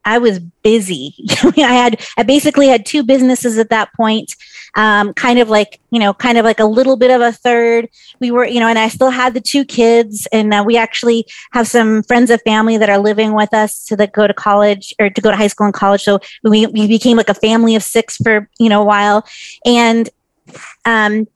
I 0.05 0.19
was 0.19 0.39
busy. 0.39 1.17
I 1.43 1.75
had 1.75 2.01
I 2.17 2.23
basically 2.23 2.69
had 2.69 2.87
two 2.87 3.03
businesses 3.03 3.59
at 3.59 3.71
that 3.71 3.93
point. 3.95 4.37
Um, 4.75 5.13
kind 5.15 5.39
of 5.39 5.51
like 5.51 5.81
you 5.91 5.99
know, 5.99 6.15
kind 6.15 6.39
of 6.39 6.45
like 6.45 6.59
a 6.59 6.65
little 6.65 6.97
bit 6.97 7.11
of 7.11 7.21
a 7.21 7.33
third. 7.33 7.89
We 8.21 8.31
were, 8.31 8.47
you 8.47 8.61
know, 8.61 8.69
and 8.69 8.79
I 8.79 8.89
still 8.89 9.11
had 9.11 9.35
the 9.35 9.41
two 9.41 9.65
kids, 9.65 10.27
and 10.33 10.53
uh, 10.55 10.65
we 10.67 10.77
actually 10.77 11.27
have 11.53 11.69
some 11.69 12.03
friends 12.03 12.31
of 12.31 12.41
family 12.43 12.79
that 12.79 12.89
are 12.89 12.99
living 12.99 13.35
with 13.35 13.53
us 13.53 13.85
to 13.85 13.97
that 13.97 14.13
go 14.13 14.27
to 14.27 14.35
college 14.35 14.95
or 14.99 15.11
to 15.11 15.21
go 15.21 15.31
to 15.31 15.37
high 15.37 15.49
school 15.49 15.67
and 15.67 15.75
college. 15.75 16.03
So 16.03 16.21
we 16.43 16.67
we 16.67 16.89
became 16.89 17.17
like 17.17 17.29
a 17.29 17.35
family 17.35 17.75
of 17.75 17.83
six 17.83 18.17
for 18.17 18.49
you 18.59 18.69
know 18.69 18.83
a 18.83 18.85
while, 18.85 19.27
and 19.67 20.09
um, 20.85 21.27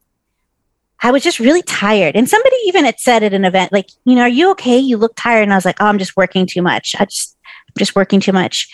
I 1.03 1.11
was 1.11 1.23
just 1.23 1.39
really 1.41 1.63
tired. 1.63 2.17
And 2.17 2.29
somebody 2.29 2.57
even 2.67 2.85
had 2.85 2.99
said 2.99 3.23
at 3.23 3.35
an 3.35 3.45
event, 3.45 3.73
like, 3.73 3.89
you 4.05 4.15
know, 4.15 4.23
are 4.23 4.29
you 4.29 4.51
okay? 4.53 4.79
You 4.79 4.97
look 4.97 5.13
tired. 5.17 5.43
And 5.43 5.53
I 5.53 5.57
was 5.57 5.65
like, 5.65 5.81
oh, 5.81 5.87
I'm 5.87 5.99
just 5.99 6.17
working 6.17 6.47
too 6.47 6.63
much. 6.63 6.95
I 6.99 7.05
just, 7.05 7.37
I'm 7.47 7.75
just 7.79 7.95
working 7.95 8.19
too 8.19 8.33
much. 8.33 8.69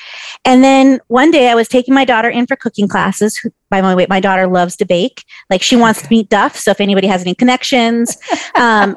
And 0.44 0.62
then 0.62 1.00
one 1.08 1.32
day 1.32 1.50
I 1.50 1.54
was 1.56 1.66
taking 1.66 1.94
my 1.94 2.04
daughter 2.04 2.28
in 2.30 2.46
for 2.46 2.54
cooking 2.54 2.86
classes. 2.86 3.40
By 3.70 3.80
the 3.80 3.96
way, 3.96 4.06
my 4.08 4.20
daughter 4.20 4.46
loves 4.46 4.76
to 4.76 4.84
bake. 4.84 5.24
Like 5.50 5.62
she 5.62 5.74
wants 5.74 6.02
to 6.02 6.08
meet 6.10 6.28
Duff. 6.28 6.56
So 6.56 6.70
if 6.70 6.80
anybody 6.80 7.08
has 7.08 7.22
any 7.22 7.34
connections, 7.34 8.16
um, 8.54 8.96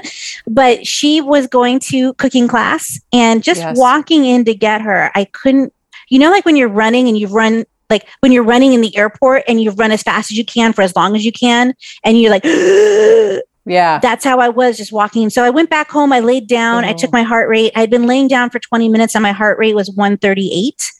but 0.46 0.86
she 0.86 1.20
was 1.22 1.46
going 1.46 1.80
to 1.80 2.12
cooking 2.14 2.46
class 2.46 3.00
and 3.12 3.42
just 3.42 3.60
Yes. 3.60 3.78
walking 3.78 4.24
in 4.26 4.44
to 4.44 4.54
get 4.54 4.82
her, 4.82 5.10
I 5.14 5.24
couldn't, 5.24 5.72
you 6.10 6.18
know, 6.18 6.30
like 6.30 6.44
when 6.44 6.56
you're 6.56 6.68
running 6.68 7.08
and 7.08 7.18
you've 7.18 7.32
run 7.32 7.64
like 7.90 8.06
when 8.20 8.32
you're 8.32 8.44
running 8.44 8.72
in 8.72 8.80
the 8.80 8.96
airport 8.96 9.42
and 9.48 9.60
you 9.60 9.70
run 9.72 9.92
as 9.92 10.02
fast 10.02 10.30
as 10.30 10.36
you 10.36 10.44
can 10.44 10.72
for 10.72 10.82
as 10.82 10.94
long 10.96 11.14
as 11.16 11.24
you 11.24 11.32
can 11.32 11.74
and 12.04 12.20
you're 12.20 12.30
like 12.30 12.44
Yeah. 13.68 13.98
that's 13.98 14.24
how 14.24 14.38
i 14.38 14.48
was 14.48 14.76
just 14.76 14.92
walking 14.92 15.28
so 15.28 15.42
i 15.42 15.50
went 15.50 15.70
back 15.70 15.90
home 15.90 16.12
i 16.12 16.20
laid 16.20 16.46
down 16.46 16.84
i 16.84 16.92
took 16.92 17.08
Oh. 17.08 17.16
my 17.18 17.24
heart 17.24 17.48
rate 17.48 17.72
i'd 17.74 17.90
been 17.90 18.06
laying 18.06 18.28
down 18.28 18.48
for 18.48 18.60
20 18.60 18.88
minutes 18.88 19.16
and 19.16 19.22
my 19.22 19.32
heart 19.32 19.58
rate 19.58 19.74
was 19.74 19.90
138 19.90 20.92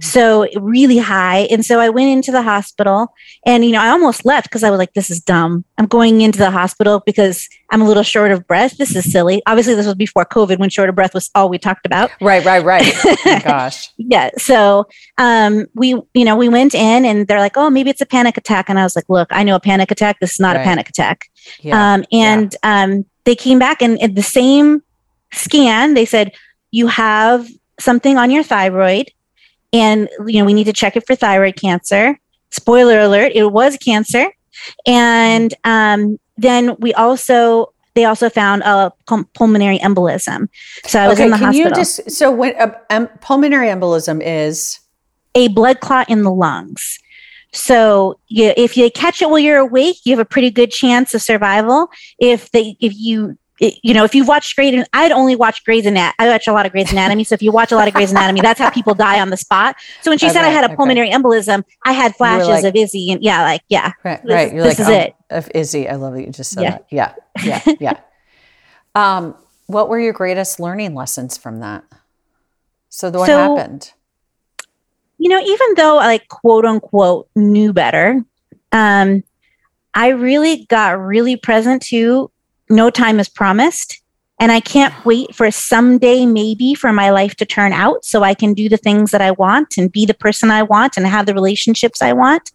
So 0.00 0.46
really 0.56 0.98
high. 0.98 1.40
And 1.50 1.64
so 1.64 1.80
I 1.80 1.88
went 1.88 2.10
into 2.10 2.30
the 2.32 2.42
hospital 2.42 3.08
and, 3.46 3.64
you 3.64 3.72
know, 3.72 3.80
I 3.80 3.88
almost 3.88 4.24
left 4.24 4.48
because 4.48 4.62
I 4.62 4.70
was 4.70 4.78
like, 4.78 4.92
this 4.94 5.10
is 5.10 5.20
dumb. 5.20 5.64
I'm 5.78 5.86
going 5.86 6.20
into 6.20 6.38
the 6.38 6.50
hospital 6.50 7.02
because 7.04 7.48
I'm 7.70 7.80
a 7.82 7.84
little 7.84 8.02
short 8.02 8.30
of 8.32 8.46
breath. 8.46 8.76
This 8.76 8.94
is 8.96 9.10
silly. 9.10 9.42
Obviously, 9.46 9.74
this 9.74 9.86
was 9.86 9.94
before 9.94 10.24
COVID 10.24 10.58
when 10.58 10.70
short 10.70 10.88
of 10.88 10.94
breath 10.94 11.14
was 11.14 11.30
all 11.34 11.48
we 11.48 11.58
talked 11.58 11.86
about. 11.86 12.10
Right, 12.20 12.44
right, 12.44 12.64
right. 12.64 12.92
oh 13.04 13.40
gosh. 13.44 13.90
Yeah. 13.96 14.30
So 14.36 14.86
um, 15.18 15.66
we, 15.74 15.90
you 16.14 16.24
know, 16.24 16.36
we 16.36 16.48
went 16.48 16.74
in 16.74 17.04
and 17.04 17.26
they're 17.26 17.40
like, 17.40 17.56
oh, 17.56 17.70
maybe 17.70 17.90
it's 17.90 18.00
a 18.00 18.06
panic 18.06 18.36
attack. 18.36 18.68
And 18.68 18.78
I 18.78 18.84
was 18.84 18.96
like, 18.96 19.06
look, 19.08 19.28
I 19.30 19.42
know 19.42 19.54
a 19.56 19.60
panic 19.60 19.90
attack. 19.90 20.20
This 20.20 20.32
is 20.32 20.40
not 20.40 20.56
Right. 20.56 20.62
a 20.62 20.64
panic 20.64 20.88
attack. 20.88 21.28
Yeah. 21.60 21.94
Um, 21.94 22.04
and 22.12 22.54
um, 22.62 23.04
they 23.24 23.34
came 23.34 23.58
back 23.58 23.82
and 23.82 24.00
at 24.02 24.14
the 24.14 24.22
same 24.22 24.82
scan, 25.32 25.94
they 25.94 26.04
said, 26.04 26.32
you 26.70 26.86
have 26.88 27.48
something 27.80 28.18
on 28.18 28.30
your 28.30 28.42
thyroid 28.42 29.10
and, 29.72 30.08
you 30.26 30.40
know, 30.40 30.44
we 30.44 30.54
need 30.54 30.64
to 30.64 30.72
check 30.72 30.96
it 30.96 31.06
for 31.06 31.14
thyroid 31.14 31.56
cancer. 31.56 32.18
Spoiler 32.50 33.00
alert, 33.00 33.32
it 33.34 33.52
was 33.52 33.76
cancer. 33.76 34.30
And 34.86 35.54
um, 35.64 36.18
then 36.36 36.76
we 36.78 36.94
also, 36.94 37.72
they 37.94 38.04
also 38.04 38.30
found 38.30 38.62
a 38.62 38.92
pulmonary 39.34 39.78
embolism. 39.78 40.48
So 40.86 41.00
I 41.00 41.08
was 41.08 41.18
okay, 41.18 41.24
in 41.24 41.30
the 41.30 41.36
can 41.36 41.46
hospital. 41.46 41.70
you 41.70 41.74
just 41.74 42.10
so 42.10 42.30
when 42.30 42.54
uh, 42.56 42.72
um, 42.90 43.08
pulmonary 43.20 43.68
embolism 43.68 44.22
is 44.24 44.80
a 45.34 45.48
blood 45.48 45.80
clot 45.80 46.08
in 46.08 46.22
the 46.22 46.32
lungs. 46.32 46.98
So 47.52 48.18
you, 48.28 48.52
if 48.56 48.76
you 48.76 48.90
catch 48.90 49.22
it 49.22 49.30
while 49.30 49.38
you're 49.38 49.58
awake, 49.58 49.96
you 50.04 50.12
have 50.12 50.24
a 50.24 50.28
pretty 50.28 50.50
good 50.50 50.70
chance 50.70 51.14
of 51.14 51.22
survival. 51.22 51.88
If 52.18 52.50
they, 52.50 52.76
if 52.80 52.92
you, 52.94 53.38
it- 53.60 53.74
you 53.82 53.92
know, 53.94 54.04
if 54.04 54.14
you've 54.14 54.28
watched 54.28 54.54
Grey's, 54.56 54.84
I'd 54.92 55.12
only 55.12 55.34
watch 55.36 55.64
Grey's 55.64 55.86
Anatomy. 55.86 56.14
I 56.18 56.28
watch 56.28 56.46
a 56.46 56.52
lot 56.52 56.66
of 56.66 56.72
Grey's 56.72 56.92
Anatomy. 56.92 57.24
So 57.24 57.34
if 57.34 57.42
you 57.42 57.50
watch 57.52 57.72
a 57.72 57.76
lot 57.76 57.88
of 57.88 57.94
Grey's 57.94 58.10
Anatomy, 58.10 58.40
that's 58.40 58.58
how 58.60 58.70
people 58.70 58.94
die 58.94 59.20
on 59.20 59.30
the 59.30 59.36
spot. 59.36 59.76
So 60.02 60.10
when 60.10 60.18
she 60.18 60.28
said 60.28 60.44
I 60.44 60.48
had 60.48 60.64
a 60.64 60.68
okay. 60.68 60.76
pulmonary 60.76 61.10
embolism, 61.10 61.64
I 61.84 61.92
had 61.92 62.14
flashes 62.16 62.48
like- 62.48 62.64
of 62.64 62.74
Izzie, 62.76 63.10
and 63.12 63.22
yeah, 63.22 63.42
like 63.42 63.62
yeah, 63.68 63.92
right, 64.04 64.22
This- 64.22 64.32
right. 64.32 64.52
You're 64.54 64.64
this 64.64 64.78
like 64.78 64.80
is 64.80 64.86
um, 64.88 64.92
it. 64.94 65.14
Of 65.30 65.50
Izzie, 65.54 65.88
I 65.88 65.96
love 65.96 66.14
that 66.14 66.24
you 66.24 66.30
just 66.32 66.52
said 66.52 66.62
Yeah. 66.62 66.70
that. 66.70 66.84
Yeah, 66.90 67.60
yeah, 67.66 67.74
yeah. 67.80 68.00
um, 68.94 69.34
what 69.66 69.88
were 69.88 70.00
your 70.00 70.12
greatest 70.12 70.58
learning 70.60 70.94
lessons 70.94 71.36
from 71.36 71.60
that? 71.60 71.84
So 72.88 73.10
what 73.10 73.26
So- 73.26 73.56
happened? 73.56 73.92
you 75.18 75.28
know, 75.28 75.40
even 75.40 75.66
though 75.76 75.98
I 75.98 76.06
like 76.06 76.28
quote 76.28 76.64
unquote 76.64 77.28
knew 77.34 77.72
better, 77.72 78.22
um, 78.72 79.24
I 79.92 80.08
really 80.10 80.64
got 80.66 81.00
really 81.00 81.34
present 81.36 81.82
to 81.86 82.30
no 82.70 82.90
time 82.90 83.20
is 83.20 83.28
promised. 83.28 84.00
And 84.40 84.52
I 84.52 84.60
can't 84.60 84.94
wait 85.04 85.34
for 85.34 85.50
someday, 85.50 86.24
maybe, 86.24 86.74
for 86.74 86.92
my 86.92 87.10
life 87.10 87.34
to 87.36 87.44
turn 87.44 87.72
out 87.72 88.04
so 88.04 88.22
I 88.22 88.34
can 88.34 88.54
do 88.54 88.68
the 88.68 88.76
things 88.76 89.10
that 89.10 89.20
I 89.20 89.32
want 89.32 89.76
and 89.76 89.90
be 89.90 90.06
the 90.06 90.14
person 90.14 90.50
I 90.50 90.62
want 90.62 90.96
and 90.96 91.06
have 91.06 91.26
the 91.26 91.34
relationships 91.34 92.00
I 92.00 92.12
want. 92.12 92.52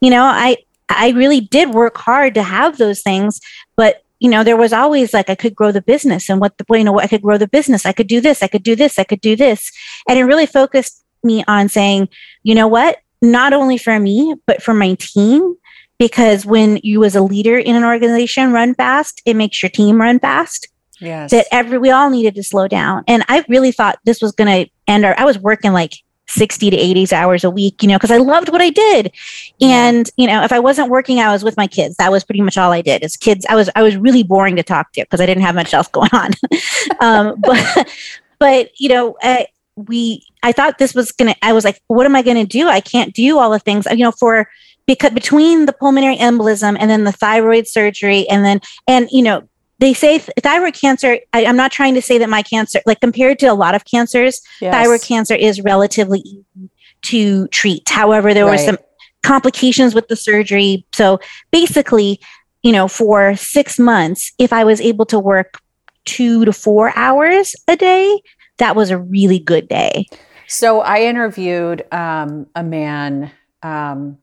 You 0.00 0.10
know, 0.10 0.22
I 0.22 0.58
I 0.88 1.10
really 1.10 1.40
did 1.40 1.70
work 1.70 1.96
hard 1.96 2.34
to 2.34 2.42
have 2.42 2.78
those 2.78 3.02
things, 3.02 3.40
but 3.76 4.04
you 4.20 4.28
know, 4.28 4.44
there 4.44 4.56
was 4.56 4.72
always 4.72 5.14
like 5.14 5.30
I 5.30 5.34
could 5.34 5.54
grow 5.54 5.72
the 5.72 5.82
business 5.82 6.28
and 6.28 6.40
what 6.40 6.58
the 6.58 6.64
you 6.70 6.84
know, 6.84 7.00
I 7.00 7.06
could 7.06 7.22
grow 7.22 7.38
the 7.38 7.48
business. 7.48 7.86
I 7.86 7.92
could 7.92 8.06
do 8.06 8.20
this, 8.20 8.42
I 8.42 8.48
could 8.48 8.62
do 8.62 8.76
this, 8.76 8.98
I 8.98 9.04
could 9.04 9.20
do 9.20 9.34
this. 9.34 9.72
And 10.08 10.18
it 10.18 10.24
really 10.24 10.46
focused 10.46 11.04
me 11.24 11.42
on 11.48 11.68
saying, 11.68 12.08
you 12.42 12.54
know 12.54 12.68
what? 12.68 12.98
Not 13.22 13.52
only 13.52 13.78
for 13.78 13.98
me, 13.98 14.34
but 14.46 14.62
for 14.62 14.74
my 14.74 14.94
team. 14.94 15.56
Because 16.00 16.46
when 16.46 16.80
you, 16.82 17.04
as 17.04 17.14
a 17.14 17.20
leader 17.20 17.58
in 17.58 17.76
an 17.76 17.84
organization, 17.84 18.52
run 18.52 18.74
fast, 18.74 19.20
it 19.26 19.36
makes 19.36 19.62
your 19.62 19.68
team 19.68 20.00
run 20.00 20.18
fast. 20.18 20.66
Yes. 20.98 21.30
That 21.30 21.46
every 21.52 21.76
we 21.76 21.90
all 21.90 22.08
needed 22.08 22.34
to 22.36 22.42
slow 22.42 22.66
down. 22.68 23.04
And 23.06 23.22
I 23.28 23.44
really 23.48 23.70
thought 23.70 23.98
this 24.04 24.22
was 24.22 24.32
going 24.32 24.64
to 24.64 24.70
end. 24.88 25.04
Our, 25.04 25.14
I 25.18 25.24
was 25.24 25.38
working 25.38 25.72
like 25.72 25.94
sixty 26.26 26.70
to 26.70 26.76
eighty 26.76 27.06
hours 27.14 27.44
a 27.44 27.50
week, 27.50 27.82
you 27.82 27.88
know, 27.88 27.96
because 27.96 28.10
I 28.10 28.16
loved 28.16 28.50
what 28.50 28.62
I 28.62 28.70
did. 28.70 29.12
And 29.60 30.08
you 30.16 30.26
know, 30.26 30.42
if 30.42 30.52
I 30.52 30.58
wasn't 30.58 30.90
working, 30.90 31.20
I 31.20 31.32
was 31.32 31.44
with 31.44 31.56
my 31.56 31.66
kids. 31.66 31.96
That 31.96 32.10
was 32.10 32.24
pretty 32.24 32.40
much 32.40 32.56
all 32.56 32.72
I 32.72 32.80
did. 32.80 33.02
As 33.02 33.16
kids, 33.16 33.44
I 33.48 33.54
was 33.54 33.68
I 33.76 33.82
was 33.82 33.96
really 33.96 34.22
boring 34.22 34.56
to 34.56 34.62
talk 34.62 34.92
to 34.92 35.02
because 35.02 35.20
I 35.20 35.26
didn't 35.26 35.42
have 35.42 35.54
much 35.54 35.74
else 35.74 35.88
going 35.92 36.10
on. 36.12 36.30
um, 37.00 37.40
but 37.40 37.92
but 38.38 38.70
you 38.80 38.88
know, 38.88 39.16
uh, 39.22 39.44
we 39.76 40.24
I 40.42 40.52
thought 40.52 40.78
this 40.78 40.94
was 40.94 41.12
gonna. 41.12 41.34
I 41.42 41.52
was 41.52 41.64
like, 41.64 41.82
what 41.88 42.06
am 42.06 42.16
I 42.16 42.22
gonna 42.22 42.46
do? 42.46 42.68
I 42.68 42.80
can't 42.80 43.14
do 43.14 43.38
all 43.38 43.50
the 43.50 43.58
things. 43.58 43.86
You 43.90 44.04
know, 44.04 44.12
for 44.12 44.48
because 44.90 45.12
between 45.12 45.66
the 45.66 45.72
pulmonary 45.72 46.16
embolism 46.16 46.76
and 46.80 46.90
then 46.90 47.04
the 47.04 47.12
thyroid 47.12 47.68
surgery 47.68 48.28
and 48.28 48.44
then 48.44 48.60
and 48.88 49.08
you 49.12 49.22
know 49.22 49.48
they 49.78 49.94
say 49.94 50.18
th- 50.18 50.30
thyroid 50.40 50.74
cancer 50.74 51.20
I, 51.32 51.46
i'm 51.46 51.56
not 51.56 51.70
trying 51.70 51.94
to 51.94 52.02
say 52.02 52.18
that 52.18 52.28
my 52.28 52.42
cancer 52.42 52.80
like 52.86 53.00
compared 53.00 53.38
to 53.38 53.46
a 53.46 53.54
lot 53.54 53.76
of 53.76 53.84
cancers 53.84 54.40
Yes. 54.60 54.74
thyroid 54.74 55.02
cancer 55.02 55.34
is 55.34 55.60
relatively 55.60 56.20
easy 56.20 56.70
to 57.02 57.46
treat. 57.48 57.88
However 57.88 58.34
there 58.34 58.44
were 58.44 58.58
some 58.58 58.76
complications 59.22 59.94
with 59.94 60.08
the 60.08 60.16
surgery. 60.16 60.84
So 60.92 61.20
basically 61.52 62.20
you 62.62 62.72
know 62.72 62.88
for 62.88 63.36
six 63.36 63.78
months 63.78 64.32
if 64.38 64.52
i 64.52 64.64
was 64.64 64.80
able 64.80 65.06
to 65.06 65.18
work 65.18 65.60
two 66.04 66.44
to 66.44 66.52
four 66.52 66.92
hours 66.96 67.54
a 67.68 67.76
day 67.76 68.20
that 68.58 68.74
was 68.76 68.90
a 68.90 68.98
really 68.98 69.38
good 69.38 69.68
day. 69.68 70.06
So 70.46 70.80
I 70.80 71.02
interviewed 71.02 71.86
um, 71.92 72.48
a 72.56 72.62
man, 72.64 73.30
um, 73.62 74.18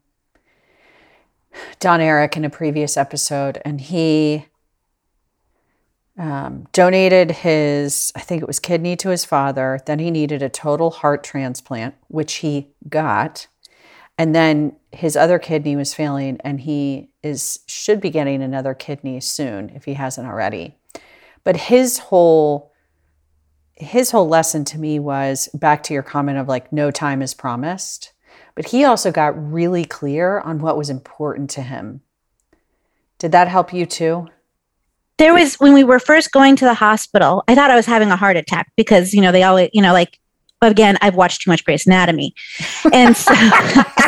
Don 1.80 2.02
Eric, 2.02 2.38
in 2.38 2.46
a 2.46 2.50
previous 2.50 2.98
episode, 2.98 3.62
and 3.64 3.80
he 3.80 4.46
um, 6.18 6.68
donated 6.72 7.32
his, 7.32 8.12
I 8.16 8.22
think 8.22 8.42
it 8.42 8.48
was 8.48 8.60
kidney 8.60 8.96
to 8.98 9.10
his 9.10 9.24
father. 9.24 9.80
Then 9.86 10.00
he 10.00 10.10
needed 10.10 10.42
a 10.42 10.50
total 10.50 10.90
heart 10.90 11.24
transplant, 11.24 11.96
which 12.08 12.36
he 12.36 12.70
got. 12.90 13.48
And 14.18 14.34
then 14.34 14.76
his 14.92 15.16
other 15.16 15.38
kidney 15.38 15.76
was 15.76 15.94
failing, 15.94 16.40
and 16.44 16.62
he 16.62 17.12
is 17.22 17.60
should 17.68 18.02
be 18.02 18.10
getting 18.10 18.42
another 18.42 18.74
kidney 18.74 19.20
soon 19.20 19.70
if 19.70 19.86
he 19.86 19.94
hasn't 19.94 20.28
already. 20.28 20.76
But 21.44 21.56
his 21.56 22.00
whole 22.00 22.72
his 23.76 24.10
whole 24.10 24.28
lesson 24.28 24.66
to 24.66 24.80
me 24.80 24.98
was 24.98 25.50
back 25.54 25.84
to 25.84 25.94
your 25.94 26.02
comment 26.02 26.40
of 26.40 26.48
like 26.48 26.74
no 26.74 26.90
time 26.90 27.22
is 27.22 27.36
promised 27.36 28.12
but 28.58 28.66
he 28.66 28.84
also 28.84 29.12
got 29.12 29.52
really 29.52 29.86
clear 29.86 30.40
on 30.40 30.60
what 30.60 30.76
was 30.76 30.90
important 30.90 31.50
to 31.52 31.62
him. 31.62 32.02
Did 33.20 33.32
that 33.32 33.48
help 33.48 33.72
you 33.72 33.86
too? 33.86 34.28
There 35.20 35.34
was 35.34 35.60
when 35.60 35.74
we 35.74 35.84
were 35.84 36.00
first 36.00 36.32
going 36.32 36.56
to 36.58 36.66
the 36.66 36.76
hospital 36.76 37.44
i 37.48 37.56
thought 37.56 37.72
i 37.72 37.76
was 37.76 37.88
having 37.88 38.12
a 38.12 38.16
heart 38.16 38.38
attack 38.38 38.72
because 38.78 39.16
you 39.16 39.22
know 39.22 39.32
they 39.32 39.42
always 39.42 39.72
you 39.74 39.82
know 39.82 39.92
like 39.92 40.20
again 40.62 40.96
i've 41.02 41.16
watched 41.16 41.42
too 41.42 41.50
much 41.50 41.66
Grey's 41.66 41.88
anatomy. 41.88 42.36
And 42.94 43.18
so 43.18 43.34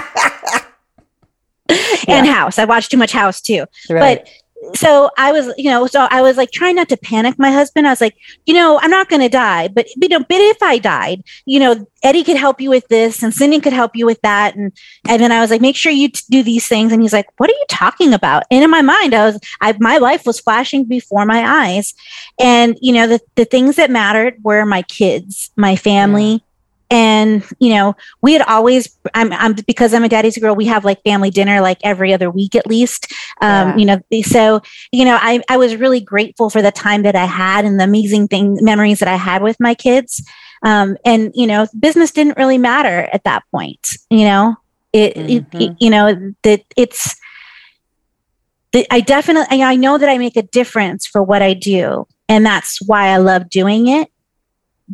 and 2.07 2.27
house. 2.27 2.57
I 2.59 2.65
watched 2.65 2.91
too 2.91 2.97
much 2.97 3.11
house 3.11 3.41
too. 3.41 3.65
Right. 3.89 4.23
But 4.23 4.29
so 4.75 5.09
i 5.17 5.31
was 5.31 5.53
you 5.57 5.69
know 5.69 5.87
so 5.87 6.07
i 6.11 6.21
was 6.21 6.37
like 6.37 6.51
trying 6.51 6.75
not 6.75 6.89
to 6.89 6.97
panic 6.97 7.37
my 7.39 7.51
husband. 7.51 7.87
I 7.87 7.91
was 7.91 8.01
like 8.01 8.15
you 8.45 8.53
know 8.53 8.79
i'm 8.81 8.89
not 8.89 9.09
going 9.09 9.21
to 9.21 9.29
die 9.29 9.67
but 9.67 9.87
you 9.95 10.09
know 10.09 10.19
but 10.19 10.27
if 10.31 10.61
i 10.61 10.77
died 10.77 11.23
you 11.45 11.59
know 11.59 11.87
eddie 12.03 12.23
could 12.23 12.37
help 12.37 12.59
you 12.59 12.69
with 12.69 12.87
this 12.87 13.23
and 13.23 13.33
cindy 13.33 13.59
could 13.59 13.73
help 13.73 13.95
you 13.95 14.05
with 14.05 14.21
that. 14.21 14.55
And 14.55 14.71
and 15.07 15.21
then 15.21 15.31
i 15.31 15.39
was 15.39 15.49
like 15.49 15.61
make 15.61 15.75
sure 15.75 15.91
you 15.91 16.09
t- 16.09 16.21
do 16.29 16.43
these 16.43 16.67
things. 16.67 16.91
And 16.91 17.01
he's 17.01 17.13
like 17.13 17.27
what 17.37 17.49
are 17.49 17.53
you 17.53 17.65
talking 17.69 18.13
about? 18.13 18.43
And 18.51 18.63
in 18.63 18.69
my 18.69 18.81
mind 18.81 19.13
i 19.13 19.25
was 19.25 19.39
I, 19.61 19.75
my 19.79 19.97
life 19.97 20.25
was 20.25 20.39
flashing 20.39 20.85
before 20.85 21.25
my 21.25 21.67
eyes. 21.67 21.93
And 22.39 22.77
you 22.81 22.93
know 22.93 23.07
the, 23.07 23.19
the 23.35 23.45
things 23.45 23.77
that 23.77 23.89
mattered 23.89 24.37
were 24.43 24.65
my 24.65 24.81
kids 24.83 25.51
my 25.55 25.75
family 25.75 26.43
and 26.91 27.43
you 27.59 27.73
know 27.73 27.95
we 28.21 28.33
had 28.33 28.41
always 28.43 28.97
I'm, 29.13 29.31
I'm 29.33 29.53
because 29.53 29.93
i'm 29.93 30.03
a 30.03 30.09
daddy's 30.09 30.37
girl 30.37 30.55
we 30.55 30.65
have 30.65 30.83
like 30.85 31.01
family 31.03 31.29
dinner 31.29 31.61
like 31.61 31.77
every 31.83 32.13
other 32.13 32.29
week 32.31 32.55
at 32.55 32.65
least 32.67 33.11
um, 33.41 33.69
Yeah. 33.69 33.75
you 33.77 33.85
know 33.85 34.21
so 34.23 34.61
you 34.91 35.05
know 35.05 35.17
I, 35.21 35.41
I 35.49 35.57
was 35.57 35.75
really 35.75 35.99
grateful 36.01 36.49
for 36.49 36.61
the 36.61 36.71
time 36.71 37.03
that 37.03 37.15
i 37.15 37.25
had 37.25 37.65
and 37.65 37.79
the 37.79 37.83
amazing 37.83 38.27
thing 38.27 38.57
memories 38.61 38.99
that 38.99 39.07
i 39.07 39.15
had 39.15 39.41
with 39.43 39.57
my 39.59 39.75
kids 39.75 40.23
um, 40.63 40.97
and 41.05 41.31
you 41.35 41.45
know 41.47 41.67
business 41.79 42.11
didn't 42.11 42.37
really 42.37 42.57
matter 42.57 43.07
at 43.13 43.23
that 43.23 43.43
point 43.51 43.95
you 44.09 44.25
know 44.25 44.55
it, 44.91 45.15
it- 45.17 45.49
Mhm. 45.51 45.75
you 45.79 45.89
know 45.91 46.33
that 46.43 46.63
it's 46.75 47.15
that 48.71 48.85
I 48.91 49.01
definitely 49.01 49.61
I 49.63 49.75
know 49.75 49.97
that 49.97 50.09
I 50.09 50.17
make 50.17 50.35
a 50.37 50.43
difference 50.43 51.07
for 51.07 51.21
what 51.23 51.41
I 51.41 51.53
do 51.53 52.07
and 52.27 52.45
that's 52.45 52.79
why 52.85 53.07
I 53.07 53.17
love 53.17 53.49
doing 53.49 53.87
it 53.87 54.09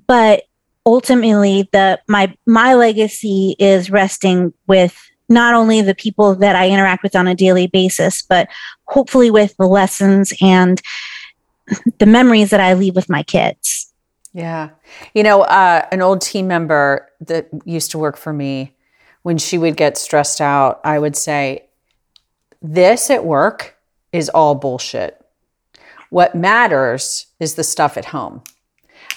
but 0.07 0.43
ultimately 0.85 1.67
the 1.71 1.99
my 2.07 2.33
my 2.45 2.73
legacy 2.75 3.55
is 3.59 3.89
resting 3.89 4.53
with 4.67 4.97
not 5.27 5.55
only 5.55 5.81
the 5.81 5.95
people 5.95 6.35
that 6.35 6.55
I 6.55 6.69
interact 6.69 7.01
with 7.01 7.15
on 7.15 7.27
a 7.27 7.35
daily 7.35 7.67
basis 7.67 8.21
but 8.21 8.47
hopefully 8.85 9.31
with 9.31 9.55
the 9.57 9.67
lessons 9.67 10.33
and 10.41 10.81
the 11.99 12.05
memories 12.05 12.49
that 12.51 12.59
I 12.59 12.73
leave 12.73 12.95
with 12.95 13.09
my 13.09 13.23
kids. 13.23 13.91
Yeah. 14.33 14.71
You 15.13 15.23
know, 15.23 15.43
uh, 15.43 15.87
an 15.91 16.01
old 16.01 16.21
team 16.21 16.47
member 16.47 17.09
that 17.21 17.47
used 17.63 17.91
to 17.91 17.97
work 17.97 18.17
for 18.17 18.33
me, 18.33 18.75
when 19.23 19.37
she 19.37 19.57
would 19.57 19.75
get 19.77 19.97
stressed 19.97 20.41
out, 20.41 20.81
I 20.83 20.99
would 20.99 21.15
say, 21.15 21.65
This 22.61 23.09
at 23.09 23.25
work 23.25 23.77
is 24.11 24.29
all 24.29 24.53
bullshit. 24.53 25.19
What 26.09 26.35
matters 26.35 27.27
is 27.39 27.55
the 27.55 27.63
stuff 27.63 27.97
at 27.97 28.05
home. 28.05 28.43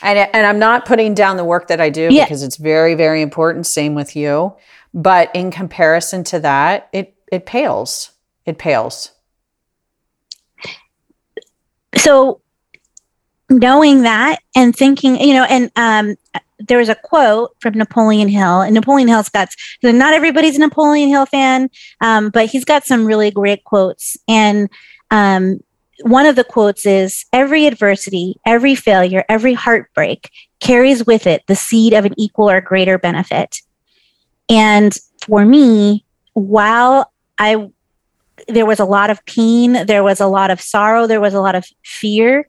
And, 0.02 0.18
and 0.18 0.46
I'm 0.46 0.58
not 0.58 0.86
putting 0.86 1.14
down 1.14 1.36
the 1.36 1.44
work 1.44 1.68
that 1.68 1.80
I 1.80 1.90
do 1.90 2.08
Yeah. 2.10 2.24
because 2.24 2.42
it's 2.42 2.56
very, 2.56 2.94
very 2.94 3.22
important. 3.22 3.66
Same 3.66 3.94
with 3.94 4.14
you. 4.16 4.54
But 4.94 5.30
in 5.34 5.50
comparison 5.50 6.24
to 6.24 6.40
that, 6.40 6.88
it, 6.92 7.14
it 7.30 7.46
pales. 7.46 8.12
It 8.46 8.58
pales. 8.58 9.12
so 11.96 12.40
knowing 13.50 14.02
that 14.02 14.40
and 14.54 14.76
thinking 14.76 15.16
you 15.20 15.32
know 15.32 15.44
and 15.44 15.70
um 15.76 16.14
there 16.58 16.78
was 16.78 16.88
a 16.90 16.94
quote 16.94 17.50
from 17.60 17.72
napoleon 17.74 18.28
hill 18.28 18.60
and 18.60 18.74
napoleon 18.74 19.08
hill's 19.08 19.30
got 19.30 19.48
not 19.82 20.12
everybody's 20.12 20.56
a 20.56 20.60
napoleon 20.60 21.08
hill 21.08 21.24
fan 21.24 21.68
um, 22.02 22.28
but 22.30 22.46
he's 22.46 22.64
got 22.64 22.84
some 22.84 23.06
really 23.06 23.30
great 23.30 23.64
quotes 23.64 24.16
and 24.28 24.68
um, 25.10 25.58
one 26.02 26.26
of 26.26 26.36
the 26.36 26.44
quotes 26.44 26.86
is 26.86 27.24
every 27.32 27.66
adversity 27.66 28.36
every 28.46 28.74
failure 28.74 29.24
every 29.28 29.54
heartbreak 29.54 30.30
carries 30.60 31.06
with 31.06 31.26
it 31.26 31.42
the 31.46 31.56
seed 31.56 31.92
of 31.92 32.04
an 32.04 32.14
equal 32.16 32.48
or 32.48 32.60
greater 32.60 32.98
benefit 32.98 33.60
and 34.48 34.96
for 35.20 35.44
me 35.44 36.04
while 36.34 37.12
i 37.38 37.68
there 38.46 38.66
was 38.66 38.78
a 38.78 38.84
lot 38.84 39.10
of 39.10 39.24
pain, 39.24 39.86
there 39.86 40.04
was 40.04 40.20
a 40.20 40.26
lot 40.26 40.50
of 40.50 40.60
sorrow, 40.60 41.06
there 41.06 41.20
was 41.20 41.34
a 41.34 41.40
lot 41.40 41.54
of 41.54 41.66
fear. 41.84 42.48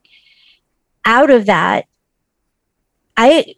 Out 1.05 1.29
of 1.29 1.45
that, 1.47 1.85
I 3.17 3.55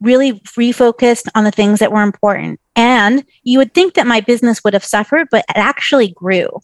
really 0.00 0.32
refocused 0.40 1.28
on 1.34 1.44
the 1.44 1.50
things 1.50 1.80
that 1.80 1.92
were 1.92 2.02
important. 2.02 2.60
And 2.76 3.24
you 3.42 3.58
would 3.58 3.74
think 3.74 3.94
that 3.94 4.06
my 4.06 4.20
business 4.20 4.62
would 4.64 4.74
have 4.74 4.84
suffered, 4.84 5.28
but 5.30 5.44
it 5.48 5.56
actually 5.56 6.08
grew. 6.08 6.60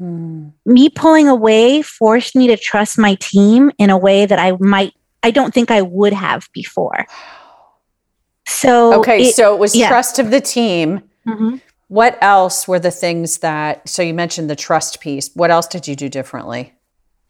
Me 0.00 0.88
pulling 0.88 1.28
away 1.28 1.82
forced 1.82 2.36
me 2.36 2.46
to 2.48 2.56
trust 2.56 2.98
my 2.98 3.16
team 3.16 3.70
in 3.78 3.90
a 3.90 3.98
way 3.98 4.26
that 4.26 4.38
I 4.38 4.52
might, 4.60 4.92
I 5.22 5.30
don't 5.32 5.52
think 5.52 5.70
I 5.70 5.82
would 5.82 6.12
have 6.12 6.48
before. 6.52 7.06
So, 8.46 8.94
Okay, 9.00 9.28
it- 9.28 9.34
so 9.34 9.54
it 9.54 9.58
was 9.58 9.74
yeah. 9.74 9.88
trust 9.88 10.18
of 10.18 10.30
the 10.30 10.40
team. 10.40 11.02
Mhm. 11.26 11.60
What 11.88 12.18
else 12.20 12.68
were 12.68 12.78
the 12.78 12.90
things 12.90 13.38
that, 13.38 13.88
so 13.88 14.02
you 14.02 14.12
mentioned 14.14 14.48
the 14.50 14.56
trust 14.56 15.00
piece. 15.00 15.30
What 15.34 15.50
else 15.50 15.66
did 15.66 15.86
you 15.88 15.96
do 15.96 16.08
differently? 16.08 16.74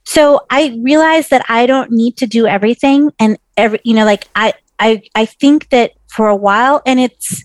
so 0.05 0.41
i 0.49 0.75
realized 0.83 1.29
that 1.29 1.45
i 1.51 1.67
don't 1.67 1.91
need 1.91 2.17
to 2.17 2.27
do 2.27 2.47
everything 2.47 3.13
and 3.19 3.37
every 3.59 3.79
you 3.85 3.93
know 3.93 4.07
like 4.07 4.27
i 4.35 4.55
i 4.79 5.03
i 5.15 5.27
think 5.27 5.69
that 5.69 5.91
for 6.07 6.29
a 6.29 6.35
while 6.37 6.81
and 6.87 6.99
it's 6.99 7.45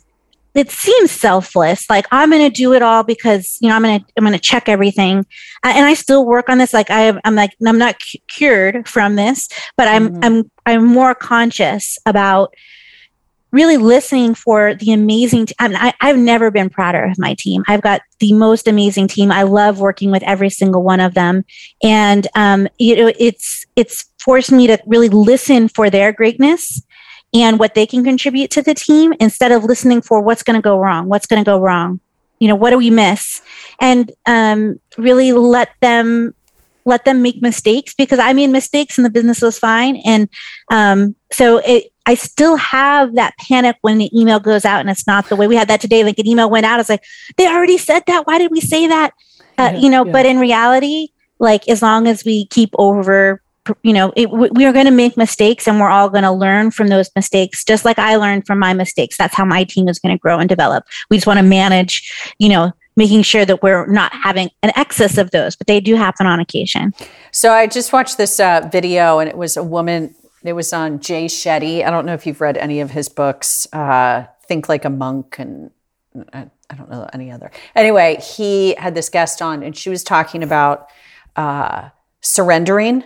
it 0.56 0.70
seems 0.70 1.12
selfless. 1.12 1.90
Like 1.90 2.06
i'm 2.12 2.30
going 2.30 2.44
to 2.50 2.56
do 2.56 2.74
it 2.74 2.82
all 2.82 3.04
because 3.04 3.58
you 3.60 3.70
know 3.70 3.76
i'm 3.76 3.84
going 3.84 4.00
to 4.00 4.06
i'm 4.18 4.24
going 4.24 4.34
to 4.34 4.40
check 4.40 4.70
everything. 4.70 5.26
And 5.64 5.86
i 5.86 5.94
still 5.94 6.26
work 6.26 6.50
on 6.50 6.58
this. 6.58 6.74
Like 6.74 6.90
i 6.90 7.02
have, 7.02 7.20
i'm 7.26 7.36
like 7.36 7.52
i'm 7.66 7.78
not 7.78 7.96
cu- 8.00 8.20
cured 8.30 8.88
from 8.88 9.16
this 9.16 9.48
but 9.78 9.88
i'm 9.88 10.10
Mhm. 10.10 10.20
i'm 10.24 10.52
i'm 10.66 10.86
more 10.86 11.16
conscious 11.16 11.98
about 12.06 12.54
really 13.52 13.78
listening 13.78 14.34
for 14.34 14.74
the 14.74 14.92
amazing 14.92 15.46
t- 15.46 15.56
I 15.60 15.68
mean, 15.68 15.78
I, 15.78 15.94
i've 16.02 16.18
never 16.18 16.50
been 16.50 16.70
prouder 16.70 17.04
of 17.04 17.20
my 17.20 17.36
team. 17.38 17.64
I've 17.68 17.82
got 17.82 18.02
the 18.20 18.34
most 18.34 18.68
amazing 18.68 19.08
team. 19.08 19.32
I 19.32 19.44
love 19.44 19.80
working 19.80 20.10
with 20.10 20.24
every 20.24 20.50
single 20.50 20.82
one 20.82 21.00
of 21.00 21.14
them. 21.14 21.44
And 21.84 22.28
um, 22.36 22.68
you 22.80 22.96
know 22.96 23.12
it's 23.20 23.66
it's 23.76 24.06
forced 24.20 24.52
me 24.52 24.68
to 24.68 24.78
really 24.88 25.10
listen 25.10 25.68
for 25.68 25.90
their 25.90 26.12
greatness 26.14 26.82
and 27.34 27.60
what 27.60 27.74
they 27.76 27.86
can 27.86 28.04
contribute 28.04 28.52
to 28.52 28.62
the 28.62 28.74
team 28.74 29.14
instead 29.20 29.52
of 29.52 29.64
listening 29.64 30.02
for 30.02 30.22
what's 30.22 30.44
going 30.44 30.56
to 30.56 30.62
go 30.62 30.78
wrong 30.78 31.08
what's 31.08 31.26
going 31.26 31.44
to 31.44 31.46
go 31.46 31.60
wrong 31.60 32.00
you 32.40 32.48
know 32.48 32.56
what 32.56 32.72
do 32.72 32.78
we 32.78 32.90
miss 32.90 33.42
and 33.80 34.12
um, 34.26 34.80
really 34.98 35.32
let 35.32 35.70
them 35.82 36.34
let 36.86 37.06
them 37.06 37.22
make 37.22 37.42
mistakes 37.42 37.94
because 37.94 38.20
i 38.20 38.34
made 38.34 38.50
mistakes 38.50 38.98
and 38.98 39.06
the 39.06 39.10
business 39.10 39.42
was 39.42 39.58
fine 39.58 39.98
and 40.06 40.28
um, 40.70 41.16
so 41.32 41.58
it 41.60 41.94
I 42.06 42.16
still 42.16 42.58
have 42.58 43.16
that 43.16 43.38
panic 43.38 43.78
when 43.82 43.98
the 43.98 44.12
email 44.18 44.40
goes 44.40 44.66
out 44.66 44.82
and 44.82 44.90
it's 44.90 45.08
not 45.08 45.30
the 45.30 45.36
way 45.36 45.48
we 45.48 45.56
had 45.56 45.70
that 45.70 45.80
today. 45.80 46.04
Like 46.04 46.20
an 46.20 46.28
email 46.28 46.50
went 46.50 46.66
out, 46.66 46.80
it's 46.80 46.90
like, 46.90 47.04
they 47.38 47.48
already 47.48 47.78
said 47.78 48.04
that. 48.08 48.28
Why 48.28 48.38
did 48.38 48.52
we 48.52 48.60
say 48.60 48.88
that? 48.88 49.14
Uh, 49.58 49.72
Yeah, 49.74 49.78
you 49.78 49.90
know, 49.90 50.06
yeah. 50.06 50.12
but 50.12 50.26
in 50.26 50.40
reality, 50.40 51.10
like 51.40 51.68
as 51.70 51.82
long 51.82 52.08
as 52.08 52.26
we 52.26 52.48
keep 52.48 52.72
over, 52.78 53.42
you 53.82 53.94
know, 53.94 54.12
it, 54.16 54.30
we 54.30 54.66
are 54.66 54.74
going 54.74 54.86
to 54.86 54.92
make 54.92 55.16
mistakes 55.16 55.68
and 55.68 55.80
we're 55.80 55.90
all 55.90 56.10
going 56.10 56.24
to 56.24 56.32
learn 56.32 56.72
from 56.72 56.88
those 56.88 57.10
mistakes, 57.16 57.64
just 57.64 57.86
like 57.86 57.98
I 58.00 58.16
learned 58.18 58.46
from 58.46 58.60
my 58.60 58.74
mistakes. 58.74 59.18
That's 59.18 59.36
how 59.36 59.46
my 59.46 59.64
team 59.64 59.88
is 59.88 60.00
going 60.00 60.16
to 60.16 60.20
grow 60.20 60.40
and 60.40 60.50
develop. 60.50 60.86
We 61.10 61.18
just 61.18 61.28
want 61.28 61.40
to 61.40 61.44
manage, 61.44 62.36
you 62.40 62.50
know, 62.50 62.74
making 62.96 63.24
sure 63.24 63.46
that 63.46 63.64
we're 63.64 63.88
not 63.88 64.14
having 64.14 64.50
an 64.62 64.72
excess 64.76 65.18
of 65.18 65.32
those, 65.32 65.56
but 65.56 65.68
they 65.68 65.80
do 65.80 65.96
happen 65.96 66.28
on 66.28 66.40
occasion. 66.40 66.94
So 67.32 67.52
I 67.52 67.68
just 67.68 67.94
watched 67.94 68.18
this 68.18 68.40
uh, 68.40 68.68
video, 68.72 69.20
and 69.20 69.30
it 69.30 69.38
was 69.38 69.58
a 69.58 69.64
woman. 69.64 70.14
It 70.44 70.54
was 70.54 70.74
on 70.74 71.00
Jay 71.00 71.26
Shetty. 71.26 71.84
I 71.84 71.90
don't 71.90 72.06
know 72.06 72.14
if 72.14 72.28
you've 72.28 72.42
read 72.42 72.58
any 72.58 72.82
of 72.82 72.92
his 72.92 73.10
books. 73.10 73.68
Uh, 73.74 74.26
Think 74.46 74.68
like 74.68 74.84
a 74.84 74.90
monk, 74.90 75.38
and 75.40 75.72
I, 76.34 76.50
I 76.70 76.76
don't 76.76 76.92
know 76.92 77.08
any 77.14 77.32
other. 77.32 77.50
Anyway, 77.76 78.18
he 78.18 78.76
had 78.76 78.94
this 78.94 79.08
guest 79.08 79.42
on, 79.42 79.64
and 79.64 79.76
she 79.76 79.90
was 79.90 80.04
talking 80.04 80.44
about 80.44 80.90
uh, 81.38 81.90
surrendering. 82.20 83.06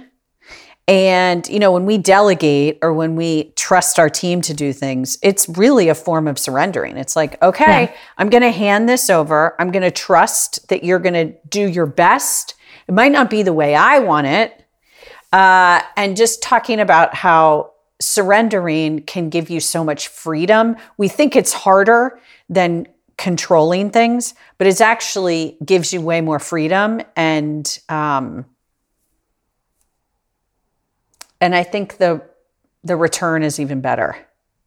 And 0.88 1.46
you 1.50 1.60
know, 1.60 1.72
when 1.72 1.86
we 1.86 1.98
delegate 1.98 2.80
or 2.82 2.94
when 2.94 3.16
we 3.16 3.52
trust 3.56 4.00
our 4.00 4.10
team 4.10 4.42
to 4.44 4.54
do 4.54 4.72
things, 4.72 5.18
it's 5.22 5.50
really 5.50 5.90
a 5.90 5.96
form 5.96 6.28
of 6.28 6.40
surrendering. 6.40 6.98
It's 6.98 7.16
like, 7.16 7.42
okay, 7.44 7.84
Yeah. 7.84 7.96
I'm 8.18 8.30
going 8.30 8.44
to 8.44 8.52
hand 8.52 8.88
this 8.88 9.10
over. 9.10 9.56
I'm 9.60 9.72
going 9.72 9.84
to 9.84 9.92
trust 9.92 10.68
that 10.70 10.86
you're 10.86 11.00
going 11.00 11.14
to 11.14 11.34
do 11.50 11.68
your 11.68 11.86
best. 11.86 12.56
It 12.88 12.94
might 12.94 13.12
not 13.12 13.30
be 13.30 13.44
the 13.44 13.52
way 13.52 13.76
I 13.76 14.00
want 14.00 14.28
it, 14.28 14.64
uh, 15.34 15.82
and 15.98 16.16
just 16.16 16.42
talking 16.42 16.80
about 16.80 17.14
how 17.14 17.74
surrendering 18.00 19.02
can 19.02 19.30
give 19.30 19.50
you 19.50 19.60
so 19.60 19.84
much 19.84 20.08
freedom. 20.08 20.78
We 20.98 21.10
think 21.10 21.36
it's 21.36 21.52
harder 21.52 22.20
than 22.48 22.88
controlling 23.18 23.90
things, 23.90 24.36
but 24.58 24.68
it 24.68 24.80
actually 24.80 25.58
gives 25.66 25.92
you 25.92 26.00
way 26.00 26.22
more 26.22 26.40
freedom 26.40 27.02
and 27.16 27.78
um, 27.90 28.46
and 31.42 31.56
I 31.56 31.64
think 31.64 31.98
the 31.98 32.22
the 32.84 32.96
return 32.96 33.44
is 33.44 33.60
even 33.60 33.82
better. 33.82 34.16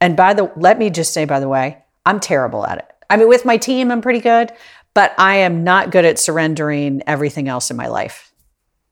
And 0.00 0.16
by 0.16 0.35
the 0.35 0.52
let 0.56 0.78
me 0.78 0.90
just 0.90 1.12
say 1.12 1.24
by 1.24 1.40
the 1.40 1.48
way, 1.48 1.78
I'm 2.06 2.20
terrible 2.20 2.66
at 2.66 2.78
it. 2.78 2.90
I 3.09 3.16
mean 3.16 3.28
with 3.28 3.44
my 3.44 3.56
team 3.56 3.90
I'm 3.90 4.00
pretty 4.00 4.20
good, 4.20 4.52
but 4.94 5.14
I 5.18 5.37
am 5.37 5.64
not 5.64 5.90
good 5.90 6.04
at 6.04 6.18
surrendering 6.18 7.02
everything 7.06 7.48
else 7.48 7.70
in 7.70 7.76
my 7.76 7.87
life. 7.88 8.33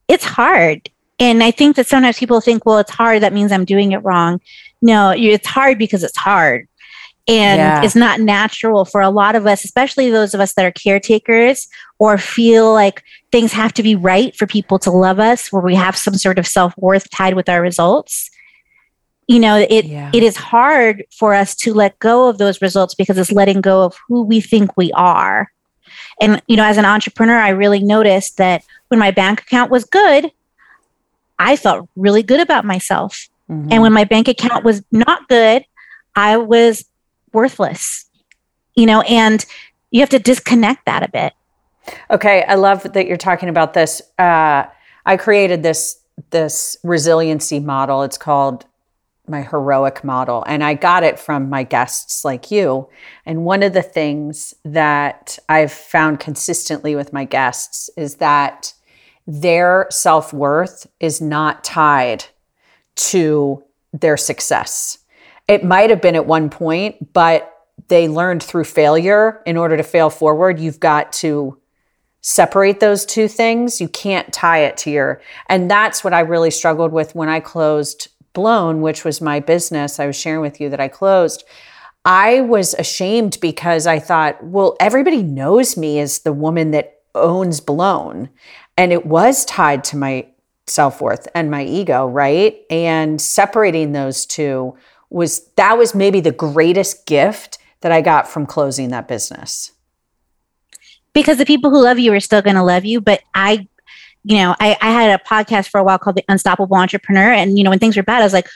it's 0.08 0.24
hard. 0.24 0.88
And 1.20 1.42
I 1.42 1.50
think 1.50 1.76
that 1.76 1.88
sometimes 1.88 2.18
people 2.18 2.40
think, 2.40 2.64
well, 2.64 2.78
it's 2.78 2.92
hard. 2.92 3.22
That 3.22 3.32
means 3.32 3.50
I'm 3.50 3.64
doing 3.64 3.90
it 3.92 3.98
wrong. 3.98 4.40
No, 4.80 5.12
it's 5.16 5.48
hard 5.48 5.76
because 5.76 6.04
it's 6.04 6.16
hard. 6.16 6.68
And 7.28 7.58
Yeah. 7.58 7.82
it's 7.82 7.94
not 7.94 8.20
natural 8.20 8.86
for 8.86 9.02
a 9.02 9.10
lot 9.10 9.36
of 9.36 9.46
us, 9.46 9.62
especially 9.62 10.10
those 10.10 10.32
of 10.32 10.40
us 10.40 10.54
that 10.54 10.64
are 10.64 10.70
caretakers 10.72 11.68
or 11.98 12.16
feel 12.16 12.72
like 12.72 13.02
things 13.30 13.52
have 13.52 13.74
to 13.74 13.82
be 13.82 13.94
right 13.94 14.34
for 14.34 14.46
people 14.46 14.78
to 14.80 14.90
love 14.90 15.20
us, 15.20 15.52
where 15.52 15.62
we 15.62 15.74
have 15.74 15.94
some 15.96 16.14
sort 16.14 16.38
of 16.38 16.46
self 16.46 16.72
worth 16.78 17.10
tied 17.10 17.34
with 17.34 17.48
our 17.48 17.60
results. 17.60 18.30
You 19.26 19.40
know, 19.40 19.56
it 19.68 19.84
Yeah. 19.84 20.10
it 20.14 20.22
is 20.22 20.36
hard 20.36 21.04
for 21.14 21.34
us 21.34 21.54
to 21.56 21.74
let 21.74 21.98
go 21.98 22.28
of 22.28 22.38
those 22.38 22.62
results 22.62 22.94
because 22.94 23.18
it's 23.18 23.30
letting 23.30 23.60
go 23.60 23.82
of 23.84 23.94
who 24.08 24.22
we 24.22 24.40
think 24.40 24.74
we 24.78 24.90
are. 24.92 25.52
And 26.22 26.40
you 26.46 26.56
know, 26.56 26.64
as 26.64 26.78
an 26.78 26.86
entrepreneur, 26.86 27.36
I 27.38 27.50
really 27.50 27.82
noticed 27.82 28.38
that 28.38 28.62
when 28.88 28.98
my 28.98 29.10
bank 29.10 29.42
account 29.42 29.70
was 29.70 29.84
good, 29.84 30.30
I 31.38 31.56
felt 31.56 31.88
really 31.94 32.22
good 32.22 32.40
about 32.40 32.64
myself. 32.64 33.28
Mhm. 33.50 33.68
And 33.70 33.82
when 33.82 33.92
my 33.92 34.04
bank 34.04 34.28
account 34.28 34.64
was 34.64 34.82
not 34.90 35.28
good, 35.28 35.64
I 36.16 36.38
was 36.38 36.86
worthless. 37.32 38.06
You 38.74 38.86
know, 38.86 39.00
and 39.02 39.44
you 39.90 40.00
have 40.00 40.10
to 40.10 40.18
disconnect 40.18 40.86
that 40.86 41.02
a 41.02 41.08
bit. 41.08 41.32
Okay, 42.10 42.44
I 42.44 42.54
love 42.54 42.92
that 42.92 43.06
you're 43.06 43.16
talking 43.16 43.48
about 43.48 43.74
this. 43.74 44.02
Uh, 44.18 44.64
I 45.06 45.16
created 45.16 45.62
this 45.62 46.00
this 46.30 46.76
resiliency 46.82 47.60
model. 47.60 48.02
It's 48.02 48.18
called 48.18 48.66
my 49.26 49.42
heroic 49.42 50.04
model, 50.04 50.44
and 50.46 50.64
I 50.64 50.74
got 50.74 51.02
it 51.02 51.18
from 51.18 51.48
my 51.48 51.62
guests 51.62 52.24
like 52.24 52.50
you. 52.50 52.88
And 53.26 53.44
one 53.44 53.62
of 53.62 53.72
the 53.72 53.82
things 53.82 54.54
that 54.64 55.38
I've 55.48 55.72
found 55.72 56.20
consistently 56.20 56.94
with 56.94 57.12
my 57.12 57.24
guests 57.24 57.90
is 57.96 58.16
that 58.16 58.74
their 59.26 59.86
self 59.90 60.32
worth 60.32 60.86
is 61.00 61.20
not 61.20 61.62
tied 61.62 62.24
to 62.96 63.62
their 63.92 64.16
success. 64.16 64.98
It 65.48 65.64
might 65.64 65.90
have 65.90 66.02
been 66.02 66.14
at 66.14 66.26
one 66.26 66.50
point, 66.50 67.12
but 67.12 67.52
they 67.88 68.06
learned 68.06 68.42
through 68.42 68.64
failure 68.64 69.42
in 69.46 69.56
order 69.56 69.76
to 69.76 69.82
fail 69.82 70.10
forward, 70.10 70.60
you've 70.60 70.80
got 70.80 71.12
to 71.14 71.58
separate 72.20 72.80
those 72.80 73.06
two 73.06 73.28
things. 73.28 73.80
You 73.80 73.88
can't 73.88 74.32
tie 74.32 74.58
it 74.58 74.76
to 74.78 74.90
your, 74.90 75.22
and 75.48 75.70
that's 75.70 76.04
what 76.04 76.12
I 76.12 76.20
really 76.20 76.50
struggled 76.50 76.92
with 76.92 77.14
when 77.14 77.28
I 77.28 77.40
closed 77.40 78.08
Blown, 78.34 78.82
which 78.82 79.04
was 79.04 79.20
my 79.20 79.40
business. 79.40 79.98
I 79.98 80.06
was 80.06 80.14
sharing 80.14 80.42
with 80.42 80.60
you 80.60 80.68
that 80.68 80.80
I 80.80 80.88
closed. 80.88 81.44
I 82.04 82.42
was 82.42 82.74
ashamed 82.74 83.38
because 83.40 83.86
I 83.86 83.98
thought, 83.98 84.42
well, 84.44 84.76
everybody 84.80 85.22
knows 85.22 85.76
me 85.76 85.98
as 85.98 86.20
the 86.20 86.32
woman 86.32 86.70
that 86.70 87.00
owns 87.14 87.60
Blown. 87.60 88.28
And 88.76 88.92
it 88.92 89.06
was 89.06 89.44
tied 89.44 89.82
to 89.84 89.96
my 89.96 90.26
self 90.66 91.00
worth 91.00 91.26
and 91.34 91.50
my 91.50 91.64
ego, 91.64 92.06
right? 92.06 92.60
And 92.70 93.20
separating 93.20 93.92
those 93.92 94.24
two 94.26 94.76
was 95.10 95.46
that 95.56 95.78
was 95.78 95.94
maybe 95.94 96.20
the 96.20 96.32
greatest 96.32 97.06
gift 97.06 97.58
that 97.80 97.92
I 97.92 98.00
got 98.00 98.28
from 98.28 98.46
closing 98.46 98.88
that 98.90 99.08
business. 99.08 99.72
because 101.14 101.38
the 101.38 101.46
people 101.46 101.70
who 101.70 101.82
love 101.82 101.98
you 101.98 102.12
are 102.12 102.20
still 102.20 102.42
going 102.42 102.56
to 102.56 102.62
love 102.62 102.84
you. 102.84 103.00
But 103.00 103.22
I, 103.34 103.66
you 104.24 104.36
know, 104.36 104.54
I, 104.60 104.76
I 104.80 104.90
had 104.90 105.20
a 105.20 105.24
podcast 105.24 105.68
for 105.68 105.78
a 105.78 105.84
while 105.84 105.98
called 105.98 106.16
The 106.16 106.24
Unstoppable 106.28 106.76
Entrepreneur. 106.76 107.32
And, 107.32 107.58
you 107.58 107.64
know, 107.64 107.70
when 107.70 107.78
things 107.78 107.96
were 107.96 108.02
bad, 108.02 108.20
I 108.20 108.24
was 108.24 108.32
like, 108.32 108.48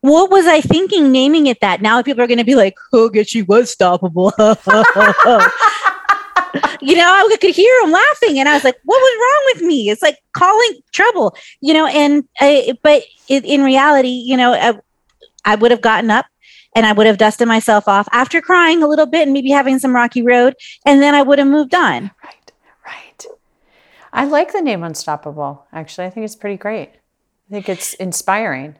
what 0.00 0.30
was 0.30 0.46
I 0.46 0.60
thinking 0.60 1.12
naming 1.12 1.46
it 1.46 1.60
that? 1.60 1.82
Now 1.82 2.02
people 2.02 2.22
are 2.22 2.26
going 2.26 2.38
to 2.38 2.44
be 2.44 2.54
like, 2.54 2.74
oh, 2.92 3.08
guess 3.08 3.28
she 3.28 3.42
was 3.42 3.74
stoppable. 3.74 4.32
you 6.80 6.96
know, 6.96 7.04
I 7.04 7.36
could 7.40 7.54
hear 7.54 7.72
them 7.82 7.90
laughing, 7.90 8.38
and 8.38 8.48
I 8.48 8.54
was 8.54 8.64
like, 8.64 8.76
"What 8.84 8.98
was 8.98 9.18
wrong 9.20 9.52
with 9.54 9.68
me?" 9.68 9.90
It's 9.90 10.02
like 10.02 10.16
calling 10.32 10.80
trouble, 10.92 11.36
you 11.60 11.74
know. 11.74 11.86
And 11.86 12.24
I, 12.40 12.76
but 12.82 13.02
it, 13.28 13.44
in 13.44 13.62
reality, 13.62 14.08
you 14.08 14.36
know, 14.36 14.54
I, 14.54 14.78
I 15.48 15.54
would 15.54 15.70
have 15.70 15.80
gotten 15.80 16.10
up 16.10 16.26
and 16.76 16.84
I 16.84 16.92
would 16.92 17.06
have 17.06 17.16
dusted 17.16 17.48
myself 17.48 17.88
off 17.88 18.06
after 18.12 18.42
crying 18.42 18.82
a 18.82 18.86
little 18.86 19.06
bit 19.06 19.22
and 19.22 19.32
maybe 19.32 19.48
having 19.48 19.78
some 19.78 19.94
rocky 19.94 20.20
road, 20.20 20.54
and 20.84 21.00
then 21.00 21.14
I 21.14 21.22
would 21.22 21.38
have 21.38 21.48
moved 21.48 21.74
on. 21.74 22.10
Right, 22.22 22.52
right. 22.86 23.26
I 24.12 24.26
like 24.26 24.52
the 24.52 24.60
name 24.60 24.84
Unstoppable. 24.84 25.64
Actually, 25.72 26.06
I 26.06 26.10
think 26.10 26.24
it's 26.24 26.36
pretty 26.36 26.58
great. 26.58 26.90
I 26.90 27.50
think 27.50 27.68
it's 27.70 27.94
inspiring. 27.94 28.76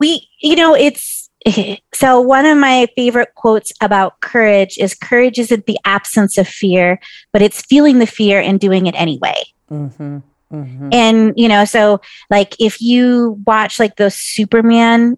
We, 0.00 0.28
you 0.40 0.56
know, 0.56 0.74
it's 0.74 1.30
so 1.94 2.20
one 2.20 2.44
of 2.44 2.58
my 2.58 2.88
favorite 2.96 3.36
quotes 3.36 3.72
about 3.80 4.20
courage 4.20 4.76
is 4.78 4.96
courage 4.96 5.38
isn't 5.38 5.66
the 5.66 5.78
absence 5.84 6.36
of 6.38 6.48
fear, 6.48 6.98
but 7.32 7.40
it's 7.40 7.62
feeling 7.62 8.00
the 8.00 8.06
fear 8.06 8.40
and 8.40 8.58
doing 8.58 8.86
it 8.86 8.96
anyway. 8.96 9.44
Mm-hmm. 9.70 10.18
Mm-hmm. 10.52 10.88
And 10.92 11.34
you 11.36 11.46
know, 11.46 11.64
so 11.64 12.00
like 12.30 12.56
if 12.58 12.80
you 12.80 13.40
watch 13.46 13.78
like 13.78 13.96
those 13.96 14.16
Superman 14.16 15.16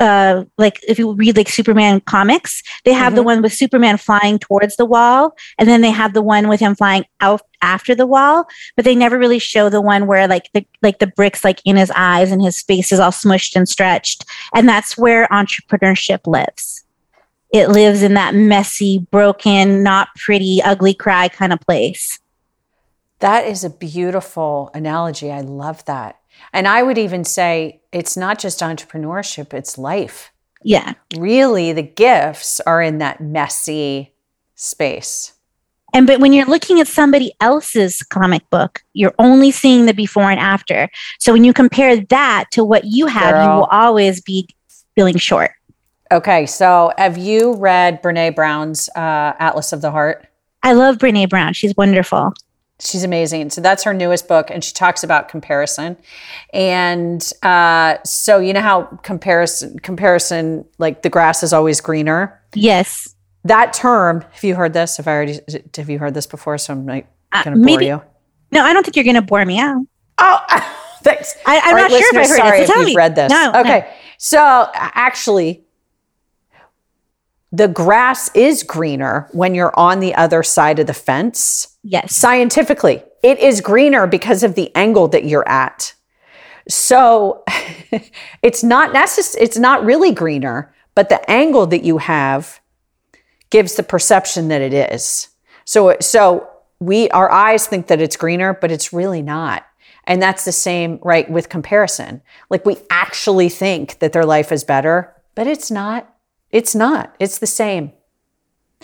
uh 0.00 0.44
like 0.58 0.80
if 0.88 0.98
you 0.98 1.12
read 1.12 1.36
like 1.36 1.48
Superman 1.48 2.00
comics, 2.00 2.62
they 2.84 2.92
have 2.92 3.14
the 3.14 3.20
Mhm. 3.22 3.26
one 3.26 3.42
with 3.42 3.52
Superman 3.52 3.98
flying 3.98 4.38
towards 4.38 4.76
the 4.76 4.86
wall 4.86 5.36
and 5.58 5.68
then 5.68 5.82
they 5.82 5.90
have 5.90 6.14
the 6.14 6.22
one 6.22 6.48
with 6.48 6.58
him 6.60 6.74
flying 6.74 7.04
out 7.20 7.42
after 7.62 7.94
the 7.94 8.06
wall, 8.06 8.46
but 8.76 8.84
they 8.86 8.94
never 8.94 9.18
really 9.18 9.38
show 9.38 9.68
the 9.68 9.82
one 9.82 10.06
where 10.06 10.26
like 10.26 10.48
the 10.54 10.64
like 10.82 10.98
the 11.00 11.06
bricks 11.06 11.44
like 11.44 11.60
in 11.66 11.76
his 11.76 11.92
eyes 11.94 12.32
and 12.32 12.42
his 12.42 12.62
face 12.62 12.90
is 12.92 12.98
all 12.98 13.10
smushed 13.10 13.54
and 13.54 13.68
stretched. 13.68 14.24
And 14.54 14.66
that's 14.68 14.96
where 14.96 15.28
entrepreneurship 15.28 16.26
lives. 16.26 16.84
It 17.52 17.68
lives 17.68 18.02
in 18.02 18.14
that 18.14 18.34
messy, 18.34 19.06
broken, 19.10 19.82
not 19.82 20.08
pretty, 20.16 20.62
ugly 20.64 20.94
cry 20.94 21.28
kind 21.28 21.52
of 21.52 21.60
place. 21.60 22.18
That 23.18 23.44
is 23.44 23.64
a 23.64 23.70
beautiful 23.70 24.70
analogy. 24.72 25.30
I 25.30 25.40
love 25.42 25.84
that. 25.84 26.19
And 26.52 26.66
I 26.66 26.82
would 26.82 26.98
even 26.98 27.24
say 27.24 27.80
it's 27.92 28.16
not 28.16 28.38
just 28.38 28.60
entrepreneurship, 28.60 29.54
it's 29.54 29.78
life. 29.78 30.32
Yeah. 30.62 30.94
Really, 31.16 31.72
the 31.72 31.82
gifts 31.82 32.60
are 32.60 32.82
in 32.82 32.98
that 32.98 33.20
messy 33.20 34.14
space. 34.54 35.32
And 35.92 36.06
but 36.06 36.20
when 36.20 36.32
you're 36.32 36.46
looking 36.46 36.80
at 36.80 36.86
somebody 36.86 37.32
else's 37.40 38.02
comic 38.02 38.48
book, 38.50 38.82
you're 38.92 39.14
only 39.18 39.50
seeing 39.50 39.86
the 39.86 39.94
before 39.94 40.30
and 40.30 40.38
after. 40.38 40.88
So 41.18 41.32
when 41.32 41.44
you 41.44 41.52
compare 41.52 41.96
that 41.96 42.44
to 42.52 42.64
what 42.64 42.84
you 42.84 43.06
have, 43.06 43.42
you 43.42 43.50
will 43.50 43.68
always 43.70 44.20
be 44.20 44.48
feeling 44.94 45.16
short. 45.16 45.52
Okay, 46.12 46.46
so 46.46 46.92
have 46.98 47.18
you 47.18 47.54
read 47.54 48.02
Brene 48.02 48.34
Brown's 48.34 48.88
uh, 48.96 49.34
Atlas 49.38 49.72
of 49.72 49.80
the 49.80 49.90
Heart? 49.90 50.26
I 50.62 50.72
love 50.72 50.98
Brene 50.98 51.28
Brown. 51.28 51.52
She's 51.52 51.74
wonderful. 51.76 52.34
She's 52.80 53.04
amazing. 53.04 53.50
So 53.50 53.60
that's 53.60 53.84
her 53.84 53.92
newest 53.92 54.26
book, 54.26 54.50
and 54.50 54.64
she 54.64 54.72
talks 54.72 55.04
about 55.04 55.28
comparison. 55.28 55.96
And 56.54 57.30
uh, 57.42 57.98
so 58.04 58.38
you 58.38 58.52
know 58.54 58.62
how 58.62 58.82
comparison, 59.02 59.78
comparison, 59.80 60.64
like 60.78 61.02
the 61.02 61.10
grass 61.10 61.42
is 61.42 61.52
always 61.52 61.80
greener. 61.80 62.40
Yes. 62.54 63.14
That 63.44 63.72
term, 63.72 64.22
have 64.32 64.44
you 64.44 64.54
heard 64.54 64.72
this? 64.72 64.96
Have 64.96 65.06
I 65.08 65.12
already? 65.12 65.38
Have 65.76 65.90
you 65.90 65.98
heard 65.98 66.14
this 66.14 66.26
before? 66.26 66.56
So 66.58 66.72
I'm 66.72 66.86
like 66.86 67.06
Uh, 67.32 67.42
going 67.44 67.54
to 67.56 67.58
bore 67.60 67.64
maybe- 67.64 67.86
you. 67.86 68.02
No, 68.52 68.64
I 68.64 68.72
don't 68.72 68.82
think 68.82 68.96
you're 68.96 69.04
going 69.04 69.14
to 69.14 69.22
bore 69.22 69.44
me 69.44 69.58
out. 69.60 69.82
Oh, 70.18 70.40
thanks. 71.02 71.34
I, 71.46 71.60
I'm 71.60 71.74
All 71.76 71.80
not 71.82 71.90
sure 71.90 72.00
if 72.00 72.16
I 72.16 72.28
heard 72.28 72.36
sorry 72.36 72.58
it. 72.60 72.66
So 72.66 72.72
tell 72.72 72.82
you've 72.82 72.88
me. 72.90 72.96
read 72.96 73.14
this. 73.14 73.30
No. 73.30 73.52
no. 73.52 73.60
Okay. 73.60 73.94
So 74.18 74.70
actually, 74.74 75.62
the 77.52 77.68
grass 77.68 78.30
is 78.34 78.62
greener 78.62 79.28
when 79.32 79.54
you're 79.54 79.78
on 79.78 80.00
the 80.00 80.14
other 80.14 80.42
side 80.42 80.78
of 80.78 80.86
the 80.86 80.94
fence. 80.94 81.69
Yes. 81.82 82.14
Scientifically, 82.14 83.02
it 83.22 83.38
is 83.38 83.60
greener 83.60 84.06
because 84.06 84.42
of 84.42 84.54
the 84.54 84.74
angle 84.74 85.08
that 85.08 85.24
you're 85.24 85.48
at. 85.48 85.94
So 86.68 87.42
it's 88.42 88.62
not 88.62 88.94
necess- 88.94 89.36
it's 89.38 89.58
not 89.58 89.84
really 89.84 90.12
greener, 90.12 90.74
but 90.94 91.08
the 91.08 91.28
angle 91.30 91.66
that 91.66 91.84
you 91.84 91.98
have 91.98 92.60
gives 93.50 93.74
the 93.74 93.82
perception 93.82 94.48
that 94.48 94.60
it 94.60 94.72
is. 94.72 95.28
So 95.64 95.96
so 96.00 96.48
we 96.80 97.08
our 97.10 97.30
eyes 97.30 97.66
think 97.66 97.86
that 97.88 98.00
it's 98.00 98.16
greener, 98.16 98.54
but 98.54 98.70
it's 98.70 98.92
really 98.92 99.22
not. 99.22 99.66
And 100.04 100.20
that's 100.20 100.44
the 100.44 100.52
same 100.52 100.98
right 101.02 101.30
with 101.30 101.48
comparison. 101.48 102.22
Like 102.48 102.66
we 102.66 102.76
actually 102.90 103.48
think 103.48 103.98
that 103.98 104.12
their 104.12 104.24
life 104.24 104.50
is 104.50 104.64
better, 104.64 105.14
but 105.34 105.46
it's 105.46 105.70
not. 105.70 106.12
It's 106.50 106.74
not. 106.74 107.14
It's 107.20 107.38
the 107.38 107.46
same. 107.46 107.92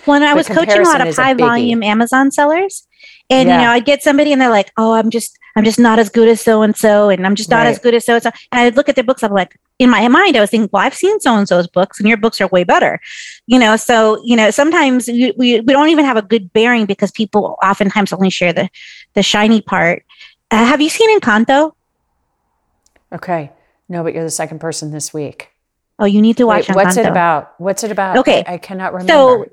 When 0.04 0.22
I 0.22 0.30
The 0.30 0.36
was 0.36 0.48
coaching 0.48 0.80
a 0.80 0.84
lot 0.84 1.06
of 1.06 1.14
high 1.16 1.34
volume 1.34 1.82
Amazon 1.82 2.30
sellers, 2.30 2.86
and 3.30 3.48
Yeah. 3.48 3.60
you 3.60 3.66
know, 3.66 3.72
I'd 3.72 3.84
get 3.84 4.02
somebody 4.02 4.32
and 4.32 4.40
they're 4.40 4.50
like, 4.50 4.70
"Oh, 4.76 4.92
I'm 4.92 5.10
just, 5.10 5.36
I'm 5.56 5.64
just 5.64 5.78
not 5.80 5.98
as 5.98 6.08
good 6.10 6.28
as 6.28 6.40
so 6.40 6.62
and 6.62 6.76
so, 6.76 7.08
and 7.08 7.26
I'm 7.26 7.34
just 7.34 7.50
not 7.50 7.64
Right. 7.64 7.68
as 7.68 7.78
good 7.78 7.94
as 7.94 8.04
so 8.04 8.14
and 8.14 8.22
so." 8.22 8.30
And 8.52 8.60
I'd 8.60 8.76
look 8.76 8.88
at 8.88 8.94
their 8.94 9.02
books. 9.04 9.22
I'm 9.24 9.32
like, 9.32 9.58
in 9.78 9.90
my 9.90 10.06
mind, 10.06 10.36
I 10.36 10.40
was 10.40 10.50
thinking, 10.50 10.68
"Well, 10.72 10.82
I've 10.82 10.94
seen 10.94 11.18
so 11.20 11.34
and 11.34 11.48
so's 11.48 11.66
books, 11.66 11.98
and 11.98 12.08
your 12.08 12.18
books 12.18 12.40
are 12.40 12.46
way 12.48 12.62
better." 12.62 13.00
You 13.46 13.58
know, 13.58 13.74
so 13.76 14.20
you 14.22 14.36
know, 14.36 14.50
sometimes 14.50 15.08
we, 15.08 15.32
we 15.36 15.60
we 15.60 15.72
don't 15.72 15.88
even 15.88 16.04
have 16.04 16.16
a 16.18 16.22
good 16.22 16.52
bearing 16.52 16.84
because 16.86 17.10
people 17.10 17.58
oftentimes 17.62 18.12
only 18.12 18.30
share 18.30 18.52
the 18.52 18.68
the 19.14 19.22
shiny 19.22 19.60
part. 19.62 20.04
Uh, 20.50 20.64
have 20.66 20.80
you 20.80 20.88
seen 20.90 21.18
Encanto? 21.18 21.72
Okay. 23.12 23.50
No, 23.88 24.02
but 24.02 24.14
you're 24.14 24.24
the 24.24 24.30
second 24.30 24.58
person 24.60 24.90
this 24.90 25.12
week. 25.14 25.48
Oh, 25.98 26.04
you 26.04 26.20
need 26.20 26.36
to 26.36 26.44
watch 26.46 26.68
Wait, 26.68 26.74
what's 26.76 26.96
it 26.96 27.06
about? 27.06 27.54
What's 27.58 27.82
it 27.82 27.90
about? 27.90 28.18
Okay. 28.18 28.44
I, 28.46 28.54
I 28.54 28.58
cannot 28.58 28.92
remember. 28.92 29.12
so 29.12 29.46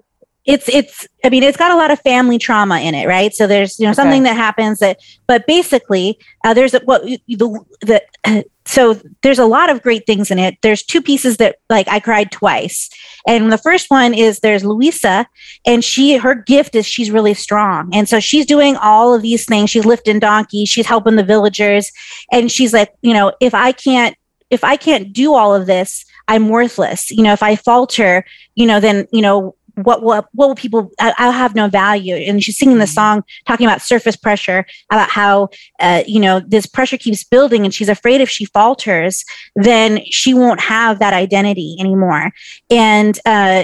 it's 0.45 0.67
it's 0.67 1.07
i 1.23 1.29
mean 1.29 1.41
it's 1.41 1.57
got 1.57 1.71
a 1.71 1.75
lot 1.75 1.89
of 1.89 1.99
family 2.01 2.37
trauma 2.37 2.79
in 2.79 2.95
it 2.95 3.07
right? 3.07 3.33
So 3.33 3.47
there's 3.47 3.79
you 3.79 3.87
know 3.87 3.93
something 3.93 4.23
that 4.23 4.35
happens 4.35 4.79
that 4.79 4.99
but 5.27 5.47
basically 5.47 6.17
uh, 6.43 6.53
there's 6.53 6.73
a, 6.73 6.79
what 6.79 7.03
the, 7.03 7.59
the 7.81 8.45
so 8.65 8.99
there's 9.23 9.39
a 9.39 9.45
lot 9.45 9.69
of 9.69 9.81
great 9.81 10.05
things 10.05 10.31
in 10.31 10.39
it. 10.39 10.57
There's 10.61 10.83
two 10.83 11.01
pieces 11.01 11.37
that 11.37 11.57
like 11.69 11.87
i 11.87 11.99
cried 11.99 12.31
twice. 12.31 12.89
And 13.27 13.51
the 13.51 13.57
first 13.57 13.89
one 13.89 14.13
is 14.13 14.39
there's 14.39 14.65
luisa 14.65 15.27
and 15.65 15.83
she 15.83 16.17
her 16.17 16.35
gift 16.35 16.75
is 16.75 16.85
she's 16.85 17.11
really 17.11 17.33
strong. 17.33 17.89
And 17.93 18.07
so 18.07 18.19
she's 18.19 18.45
doing 18.45 18.75
all 18.77 19.13
of 19.13 19.21
these 19.21 19.45
things. 19.45 19.69
She's 19.69 19.85
lifting 19.85 20.19
donkeys. 20.19 20.69
She's 20.69 20.87
helping 20.87 21.15
the 21.15 21.23
villagers. 21.23 21.91
And 22.31 22.51
she's 22.51 22.73
like 22.73 22.93
you 23.01 23.13
know 23.13 23.33
if 23.39 23.53
i 23.53 23.71
can't 23.71 24.15
if 24.49 24.63
i 24.63 24.75
can't 24.75 25.13
do 25.13 25.33
all 25.33 25.55
of 25.55 25.67
this 25.67 26.05
i'm 26.27 26.49
worthless. 26.49 27.11
You 27.11 27.23
know 27.23 27.33
if 27.33 27.43
i 27.43 27.55
falter 27.55 28.25
you 28.55 28.65
know 28.65 28.79
then 28.79 29.07
you 29.11 29.21
know 29.21 29.55
what 29.75 30.03
will 30.03 30.25
what 30.33 30.47
will 30.49 30.55
people 30.55 30.91
I, 30.99 31.13
i'll 31.17 31.31
have 31.31 31.55
no 31.55 31.67
value 31.67 32.13
and 32.15 32.43
she's 32.43 32.57
singing 32.57 32.77
the 32.77 32.85
song 32.87 33.23
talking 33.47 33.65
about 33.65 33.81
surface 33.81 34.15
pressure 34.15 34.65
about 34.91 35.09
how 35.09 35.49
uh, 35.79 36.03
you 36.05 36.19
know 36.19 36.39
this 36.41 36.65
pressure 36.67 36.97
keeps 36.97 37.23
building 37.23 37.65
and 37.65 37.73
she's 37.73 37.89
afraid 37.89 38.21
if 38.21 38.29
she 38.29 38.45
falters 38.45 39.25
then 39.55 40.01
she 40.05 40.33
won't 40.33 40.59
have 40.59 40.99
that 40.99 41.13
identity 41.13 41.75
anymore 41.79 42.31
and 42.69 43.19
uh 43.25 43.63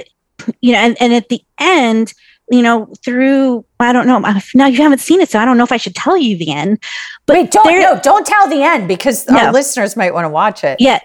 you 0.61 0.71
know 0.71 0.79
and, 0.79 0.97
and 0.99 1.13
at 1.13 1.29
the 1.29 1.43
end 1.59 2.13
you 2.51 2.63
know 2.63 2.91
through 3.05 3.63
i 3.79 3.93
don't 3.93 4.07
know 4.07 4.19
now 4.55 4.65
you 4.65 4.77
haven't 4.81 4.99
seen 5.01 5.21
it 5.21 5.29
so 5.29 5.37
i 5.37 5.45
don't 5.45 5.57
know 5.57 5.63
if 5.63 5.71
i 5.71 5.77
should 5.77 5.93
tell 5.95 6.17
you 6.17 6.35
the 6.37 6.51
end 6.51 6.81
but 7.27 7.35
Wait, 7.37 7.51
don't 7.51 7.67
there- 7.67 7.81
no, 7.81 7.99
don't 8.01 8.25
tell 8.25 8.47
the 8.49 8.63
end 8.63 8.87
because 8.87 9.27
No. 9.29 9.37
our 9.37 9.51
listeners 9.53 9.95
might 9.95 10.13
want 10.13 10.25
to 10.25 10.29
watch 10.29 10.63
it. 10.63 10.77
yeah 10.79 10.99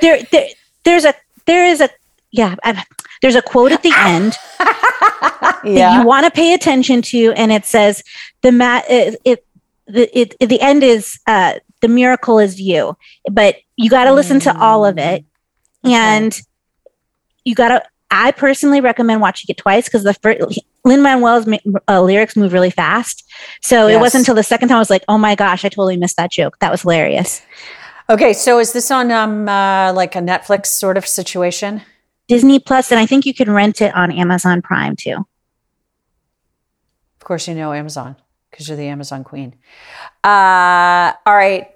there, 0.00 0.22
there 0.30 0.46
there's 0.84 1.04
a 1.04 1.12
there 1.44 1.66
is 1.66 1.80
a 1.82 1.90
yeah 2.30 2.54
I, 2.64 2.82
there's 3.22 3.36
a 3.36 3.42
quote 3.42 3.72
at 3.72 3.82
the 3.82 3.92
end 3.96 4.36
that 4.58 5.60
you 5.64 6.06
want 6.06 6.26
to 6.26 6.30
pay 6.30 6.52
attention 6.52 7.00
to 7.00 7.32
and 7.36 7.50
it 7.50 7.64
says 7.64 8.02
the 8.42 8.52
mat 8.52 8.84
it, 8.88 9.18
it 9.24 9.46
the 9.86 10.18
it, 10.18 10.36
the 10.40 10.60
end 10.60 10.82
is 10.82 11.18
uh 11.26 11.54
the 11.80 11.88
miracle 11.88 12.38
is 12.38 12.60
you. 12.60 12.96
But 13.30 13.56
you 13.76 13.90
got 13.90 14.04
to 14.04 14.12
listen 14.12 14.40
to 14.40 14.58
all 14.58 14.86
of 14.86 14.98
it 14.98 15.24
and 15.84 16.40
you 17.44 17.54
got 17.54 17.68
to 17.68 17.82
i 18.10 18.30
personally 18.30 18.80
recommend 18.80 19.20
watching 19.20 19.46
it 19.48 19.56
twice 19.56 19.86
because 19.86 20.04
the 20.04 20.14
first 20.14 20.60
lin 20.84 21.02
manuel's 21.02 21.46
uh, 21.88 22.00
lyrics 22.00 22.36
move 22.36 22.52
really 22.52 22.70
fast. 22.70 23.24
So 23.60 23.88
it 23.88 23.98
wasn't 23.98 24.22
until 24.22 24.36
the 24.36 24.42
second 24.42 24.68
time 24.68 24.76
i 24.76 24.80
was 24.80 24.90
like 24.90 25.04
oh 25.08 25.18
my 25.18 25.34
gosh 25.34 25.64
i 25.64 25.68
totally 25.68 25.96
missed 25.96 26.16
that 26.16 26.30
joke. 26.30 26.58
That 26.60 26.70
was 26.70 26.82
hilarious. 26.82 27.42
Okay, 28.10 28.32
so 28.32 28.58
is 28.58 28.72
this 28.72 28.90
on 28.90 29.10
um 29.10 29.48
uh, 29.48 29.92
like 29.92 30.14
a 30.14 30.20
Netflix 30.20 30.66
sort 30.66 30.96
of 30.96 31.06
situation? 31.06 31.82
Disney 32.32 32.58
plus 32.58 32.90
and 32.90 32.98
i 32.98 33.06
think 33.06 33.26
you 33.26 33.34
can 33.34 33.50
rent 33.50 33.80
it 33.80 33.94
on 33.94 34.10
amazon 34.10 34.62
prime 34.62 34.96
too 34.96 35.18
Of 37.22 37.26
course, 37.26 37.46
you 37.46 37.54
know 37.54 37.72
Amazon 37.72 38.16
because 38.50 38.66
you're 38.66 38.76
the 38.76 38.88
Amazon 38.88 39.22
queen. 39.24 39.54
Uh, 40.24 41.12
all 41.24 41.36
right. 41.36 41.68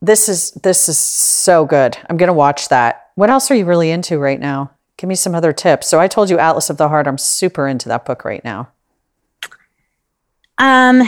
This 0.00 0.28
is 0.28 0.52
this 0.52 0.88
is 0.88 0.98
so 0.98 1.66
good. 1.66 1.98
I'm 2.08 2.16
gonna 2.16 2.32
watch 2.32 2.68
that. 2.68 3.10
What 3.16 3.28
else 3.28 3.50
are 3.50 3.56
you 3.56 3.66
really 3.66 3.90
into 3.90 4.18
right 4.18 4.38
now? 4.40 4.70
Give 4.96 5.08
me 5.08 5.16
some 5.16 5.34
other 5.34 5.52
tips. 5.52 5.88
So 5.88 5.98
I 5.98 6.08
told 6.08 6.30
you 6.30 6.38
Atlas 6.38 6.70
of 6.70 6.76
the 6.76 6.88
Heart. 6.88 7.08
I'm 7.08 7.18
super 7.18 7.66
into 7.66 7.88
that 7.88 8.04
book 8.04 8.24
right 8.24 8.44
now. 8.44 8.68
Um, 10.58 11.02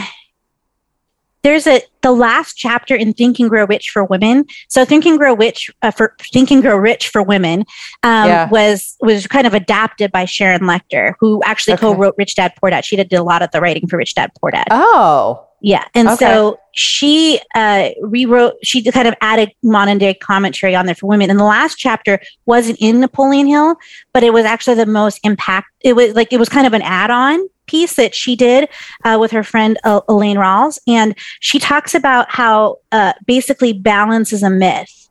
there's 1.43 1.67
a 1.67 1.81
the 2.01 2.11
last 2.11 2.55
chapter 2.57 2.95
in 2.95 3.13
Think 3.13 3.39
and 3.39 3.49
Grow 3.49 3.65
Rich 3.65 3.89
for 3.91 4.03
Women. 4.05 4.45
So 4.69 4.83
Think 4.85 5.05
and 5.05 5.17
Grow 5.17 5.35
Rich 5.35 5.69
uh, 5.81 5.91
for 5.91 6.15
Think 6.33 6.51
and 6.51 6.61
Grow 6.61 6.75
Rich 6.75 7.09
for 7.09 7.21
Women 7.23 7.61
um, 8.03 8.27
Yeah. 8.27 8.49
was 8.49 8.95
was 9.01 9.27
kind 9.27 9.45
of 9.47 9.53
adapted 9.53 10.11
by 10.11 10.25
Sharon 10.25 10.61
Lechter, 10.61 11.13
who 11.19 11.41
actually 11.45 11.73
Okay. 11.73 11.81
co-wrote 11.81 12.15
Rich 12.17 12.35
Dad 12.35 12.53
Poor 12.59 12.69
Dad. 12.69 12.83
She 12.85 12.95
did 12.95 13.11
a 13.13 13.23
lot 13.23 13.41
of 13.41 13.51
the 13.51 13.61
writing 13.61 13.87
for 13.87 13.97
Rich 13.97 14.15
Dad 14.15 14.31
Poor 14.39 14.51
Dad. 14.51 14.67
Oh, 14.71 15.45
Yeah. 15.61 15.83
And 15.95 16.09
Okay. 16.09 16.25
so 16.25 16.57
she 16.73 17.39
uh, 17.55 17.89
rewrote, 18.01 18.55
she 18.63 18.81
kind 18.91 19.07
of 19.07 19.13
added 19.21 19.51
modern 19.63 19.97
day 19.97 20.13
commentary 20.13 20.75
on 20.75 20.85
there 20.87 20.95
for 20.95 21.07
women. 21.07 21.29
And 21.29 21.39
the 21.39 21.43
last 21.45 21.75
chapter 21.77 22.19
wasn't 22.45 22.79
in 22.81 22.99
Napoleon 22.99 23.47
Hill, 23.47 23.75
but 24.13 24.23
it 24.23 24.33
was 24.33 24.43
actually 24.45 24.75
the 24.75 24.85
most 24.85 25.19
impact. 25.23 25.67
It 25.81 25.93
was 25.95 26.15
like, 26.15 26.33
it 26.33 26.37
was 26.39 26.49
kind 26.49 26.65
of 26.67 26.73
an 26.73 26.81
add 26.81 27.11
on 27.11 27.39
piece 27.65 27.95
that 27.95 28.13
she 28.13 28.35
did 28.35 28.69
uh, 29.03 29.17
with 29.19 29.31
her 29.31 29.43
friend 29.43 29.77
uh, 29.83 30.01
Elaine 30.07 30.37
Rawls. 30.37 30.79
And 30.87 31.15
she 31.39 31.59
talks 31.59 31.95
about 31.95 32.29
how 32.29 32.77
uh, 32.91 33.13
basically 33.25 33.73
balance 33.73 34.33
is 34.33 34.43
a 34.43 34.49
myth. 34.49 35.09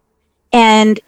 And 0.52 1.00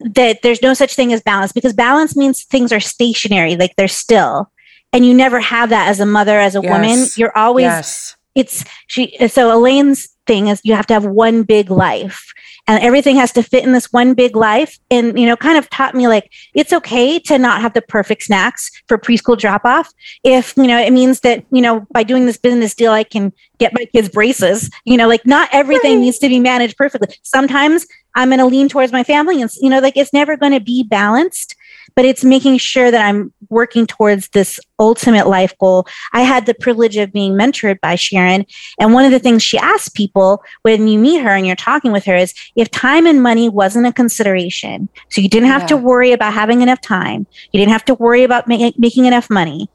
that 0.00 0.42
there's 0.42 0.62
no 0.62 0.74
such 0.74 0.94
thing 0.94 1.12
as 1.12 1.20
balance 1.20 1.52
because 1.52 1.74
balance 1.74 2.16
means 2.16 2.44
things 2.44 2.72
are 2.72 2.80
stationary, 2.80 3.56
like 3.56 3.76
they're 3.76 3.88
still. 3.88 4.50
And 4.92 5.06
you 5.06 5.14
never 5.14 5.40
have 5.40 5.68
that 5.70 5.88
as 5.88 6.00
a 6.00 6.06
mother, 6.06 6.38
as 6.38 6.54
a 6.54 6.60
woman. 6.60 7.06
You're 7.16 7.36
always 7.36 7.64
yes. 7.64 8.16
it's 8.34 8.64
she 8.86 9.16
so 9.28 9.52
elaine's 9.52 10.08
thing 10.26 10.48
is 10.48 10.60
you 10.64 10.74
have 10.74 10.86
to 10.86 10.94
have 10.94 11.04
one 11.04 11.42
big 11.42 11.70
life 11.70 12.32
and 12.70 12.84
everything 12.84 13.16
has 13.16 13.32
to 13.32 13.42
fit 13.42 13.64
in 13.64 13.72
this 13.72 13.92
one 13.92 14.14
big 14.14 14.36
life. 14.36 14.78
And 14.90 15.18
you 15.18 15.26
know 15.26 15.36
kind 15.36 15.58
of 15.58 15.68
taught 15.70 15.94
me 15.94 16.06
like 16.06 16.30
it's 16.54 16.72
okay 16.72 17.18
to 17.20 17.38
not 17.38 17.60
have 17.60 17.74
the 17.74 17.82
perfect 17.82 18.22
snacks 18.22 18.70
for 18.86 18.98
preschool 18.98 19.36
drop 19.36 19.64
off 19.64 19.92
if 20.24 20.56
you 20.56 20.66
know 20.66 20.78
it 20.78 20.92
means 20.92 21.20
that 21.20 21.44
you 21.50 21.60
know 21.60 21.86
by 21.92 22.02
doing 22.02 22.26
this 22.26 22.36
business 22.36 22.74
deal 22.74 22.92
i 22.92 23.04
can 23.04 23.32
get 23.58 23.72
my 23.74 23.84
kids 23.86 24.08
braces. 24.08 24.70
You 24.84 24.96
know 24.96 25.08
like 25.08 25.26
not 25.26 25.48
everything 25.52 26.00
needs 26.00 26.18
to 26.18 26.28
be 26.28 26.38
managed 26.38 26.76
perfectly. 26.76 27.14
Sometimes 27.22 27.86
i'm 28.14 28.28
going 28.28 28.38
to 28.38 28.46
lean 28.46 28.68
towards 28.68 28.92
my 28.92 29.04
family 29.04 29.40
and 29.40 29.50
you 29.60 29.70
know 29.70 29.78
like 29.78 29.96
it's 29.96 30.12
never 30.12 30.36
going 30.36 30.52
to 30.52 30.60
be 30.60 30.82
balanced 30.82 31.54
but 31.94 32.04
it's 32.04 32.24
making 32.24 32.58
sure 32.58 32.90
that 32.90 33.06
i'm 33.06 33.32
working 33.48 33.86
towards 33.86 34.28
this 34.30 34.58
ultimate 34.78 35.26
life 35.26 35.56
goal 35.58 35.86
I 36.12 36.22
had 36.22 36.46
the 36.46 36.54
privilege 36.54 36.96
of 36.96 37.12
being 37.12 37.34
mentored 37.34 37.80
by 37.80 37.94
Sharon. 37.94 38.44
And 38.78 38.92
one 38.92 39.04
of 39.04 39.10
the 39.10 39.18
things 39.18 39.42
she 39.42 39.58
asked 39.58 39.94
people 39.94 40.42
when 40.62 40.88
you 40.88 40.98
meet 40.98 41.22
her 41.22 41.30
and 41.30 41.46
you're 41.46 41.56
talking 41.56 41.92
with 41.92 42.04
her 42.04 42.16
is 42.16 42.34
if 42.56 42.70
time 42.70 43.06
and 43.06 43.22
money 43.22 43.48
wasn't 43.48 43.86
a 43.86 43.92
consideration, 43.92 44.88
so 45.10 45.20
you 45.20 45.28
didn't 45.28 45.48
have 45.48 45.66
to 45.66 45.76
worry 45.76 46.12
about 46.12 46.32
having 46.32 46.62
enough 46.62 46.80
time, 46.80 47.26
you 47.52 47.60
didn't 47.60 47.72
have 47.72 47.84
to 47.86 47.94
worry 47.94 48.24
about 48.24 48.48
ma- 48.48 48.70
making 48.76 49.06
enough 49.06 49.30
money, 49.30 49.68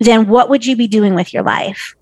then 0.00 0.28
what 0.28 0.48
would 0.48 0.64
you 0.64 0.76
be 0.76 0.86
doing 0.86 1.14
with 1.14 1.32
your 1.34 1.42
life? 1.42 1.94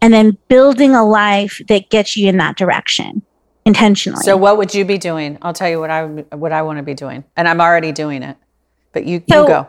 And 0.00 0.12
then 0.12 0.36
building 0.48 0.94
a 0.94 1.04
life 1.04 1.62
that 1.68 1.88
gets 1.88 2.16
you 2.16 2.28
in 2.28 2.36
that 2.36 2.56
direction 2.56 3.22
intentionally. 3.64 4.22
So 4.22 4.36
what 4.36 4.58
would 4.58 4.74
you 4.74 4.84
be 4.84 4.98
doing? 4.98 5.38
I'll 5.40 5.54
tell 5.54 5.68
you 5.68 5.80
what 5.80 5.90
I 5.90 6.04
what 6.04 6.52
I 6.52 6.62
want 6.62 6.78
to 6.78 6.82
be 6.82 6.94
doing, 6.94 7.24
and 7.36 7.48
I'm 7.48 7.60
already 7.60 7.92
doing 7.92 8.22
it. 8.22 8.36
But 8.94 9.04
you, 9.06 9.22
So- 9.28 9.42
you 9.42 9.48
go. 9.48 9.68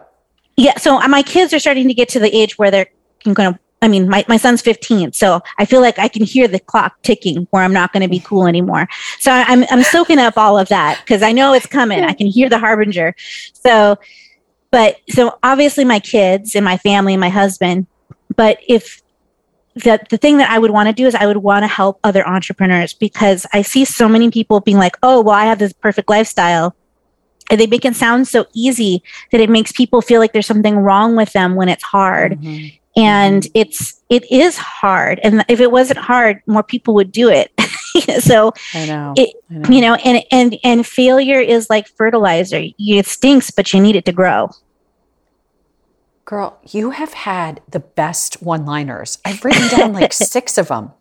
yeah 0.55 0.77
so 0.77 1.01
uh, 1.01 1.07
my 1.07 1.21
kids 1.21 1.53
are 1.53 1.59
starting 1.59 1.87
to 1.87 1.93
get 1.93 2.07
to 2.09 2.19
the 2.19 2.33
age 2.35 2.57
where 2.57 2.71
they're 2.71 2.87
going 3.25 3.53
to 3.53 3.59
i 3.81 3.87
mean 3.89 4.07
my, 4.07 4.23
my 4.29 4.37
son's 4.37 4.61
15 4.61 5.11
so 5.11 5.41
i 5.57 5.65
feel 5.65 5.81
like 5.81 5.99
i 5.99 6.07
can 6.07 6.23
hear 6.23 6.47
the 6.47 6.59
clock 6.59 7.01
ticking 7.01 7.47
where 7.51 7.63
i'm 7.63 7.73
not 7.73 7.91
going 7.91 8.01
to 8.03 8.07
be 8.07 8.19
cool 8.19 8.47
anymore 8.47 8.87
so 9.19 9.31
i'm, 9.31 9.65
I'm 9.69 9.83
soaking 9.83 10.19
up 10.19 10.37
all 10.37 10.57
of 10.57 10.69
that 10.69 11.01
because 11.01 11.21
i 11.23 11.31
know 11.33 11.51
it's 11.53 11.65
coming 11.65 12.03
i 12.03 12.13
can 12.13 12.27
hear 12.27 12.47
the 12.49 12.59
harbinger 12.59 13.15
so 13.53 13.97
but 14.71 14.97
so 15.09 15.37
obviously 15.43 15.83
my 15.85 15.99
kids 15.99 16.55
and 16.55 16.63
my 16.63 16.77
family 16.77 17.13
and 17.15 17.19
my 17.21 17.29
husband 17.29 17.87
but 18.35 18.59
if 18.67 19.01
the, 19.75 19.99
the 20.09 20.17
thing 20.17 20.37
that 20.37 20.49
I 20.49 20.57
would 20.57 20.71
want 20.71 20.87
to 20.87 20.93
do 20.93 21.05
is 21.05 21.15
I 21.15 21.25
would 21.25 21.35
want 21.37 21.63
to 21.63 21.67
help 21.67 21.99
other 22.05 22.25
entrepreneurs 22.25 22.93
because 22.93 23.45
I 23.51 23.61
see 23.61 23.83
so 23.83 24.07
many 24.07 24.31
people 24.31 24.61
being 24.61 24.77
like, 24.77 24.95
oh, 25.03 25.19
well, 25.19 25.35
I 25.35 25.43
have 25.45 25.59
this 25.59 25.73
perfect 25.73 26.09
lifestyle. 26.09 26.73
And 27.51 27.59
they 27.61 27.67
make 27.67 27.85
it 27.85 27.95
sound 27.95 28.27
so 28.27 28.45
easy 28.53 29.03
that 29.31 29.39
it 29.41 29.49
makes 29.49 29.71
people 29.71 30.01
feel 30.01 30.19
like 30.19 30.33
there's 30.33 30.47
something 30.47 30.77
wrong 30.77 31.15
with 31.15 31.31
them 31.33 31.55
when 31.55 31.69
it's 31.69 31.83
hard 31.83 32.39
Mhm. 32.41 32.79
and 32.97 33.47
it's 33.53 34.01
it 34.09 34.29
is 34.31 34.57
hard 34.57 35.19
and 35.23 35.43
if 35.47 35.59
it 35.59 35.71
wasn't 35.71 35.99
hard 35.99 36.41
more 36.47 36.63
people 36.63 36.93
would 36.95 37.11
do 37.11 37.29
it 37.29 37.51
so 38.21 38.51
I 38.73 38.85
know. 38.85 39.13
It- 39.15 39.35
I 39.49 39.53
know. 39.53 39.69
you 39.69 39.81
know 39.81 39.93
and 39.95 40.23
and 40.31 40.57
and 40.63 40.87
failure 40.87 41.39
is 41.39 41.69
like 41.69 41.87
fertilizer 41.87 42.61
it 42.79 43.05
stinks 43.05 43.51
but 43.51 43.73
you 43.73 43.79
need 43.81 43.95
it 43.95 44.05
to 44.05 44.11
grow 44.11 44.49
Girl, 46.25 46.57
you 46.71 46.89
have 46.89 47.13
had 47.13 47.61
the 47.69 47.79
best 47.79 48.41
one-liners. 48.41 49.19
I've 49.23 49.45
written 49.45 49.67
down 49.67 49.93
like 49.93 50.11
six 50.33 50.57
of 50.57 50.69
them. 50.69 50.91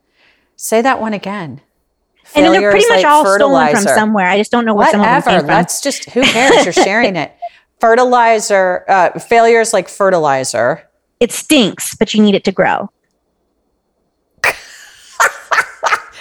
Say 0.54 0.82
that 0.82 1.00
one 1.00 1.14
again. 1.14 1.62
And 2.34 2.52
they're 2.54 2.70
pretty 2.70 2.86
much 2.88 3.02
like 3.02 3.06
all 3.06 3.24
stolen 3.36 3.70
from 3.72 3.82
somewhere 3.82 4.26
i 4.26 4.36
just 4.36 4.50
don't 4.50 4.64
know 4.64 4.74
where 4.74 4.90
some 4.90 5.00
of 5.00 5.06
them 5.06 5.34
Whatever. 5.34 5.46
Let's 5.46 5.80
just. 5.80 6.10
Who 6.10 6.22
cares? 6.22 6.64
You're 6.64 6.72
sharing 6.72 7.16
it. 7.16 7.32
Fertilizer. 7.80 8.84
Uh, 8.88 9.18
failure 9.18 9.60
is 9.60 9.72
like 9.72 9.88
fertilizer. 9.88 10.88
it 11.20 11.32
stinks 11.32 11.94
but 11.96 12.14
you 12.14 12.22
need 12.22 12.34
it 12.34 12.44
to 12.44 12.52
grow 12.52 12.90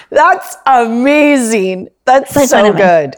That's 0.09 0.57
amazing. 0.65 1.89
That's 2.05 2.35
like 2.35 2.49
so 2.49 2.71
good. 2.73 3.15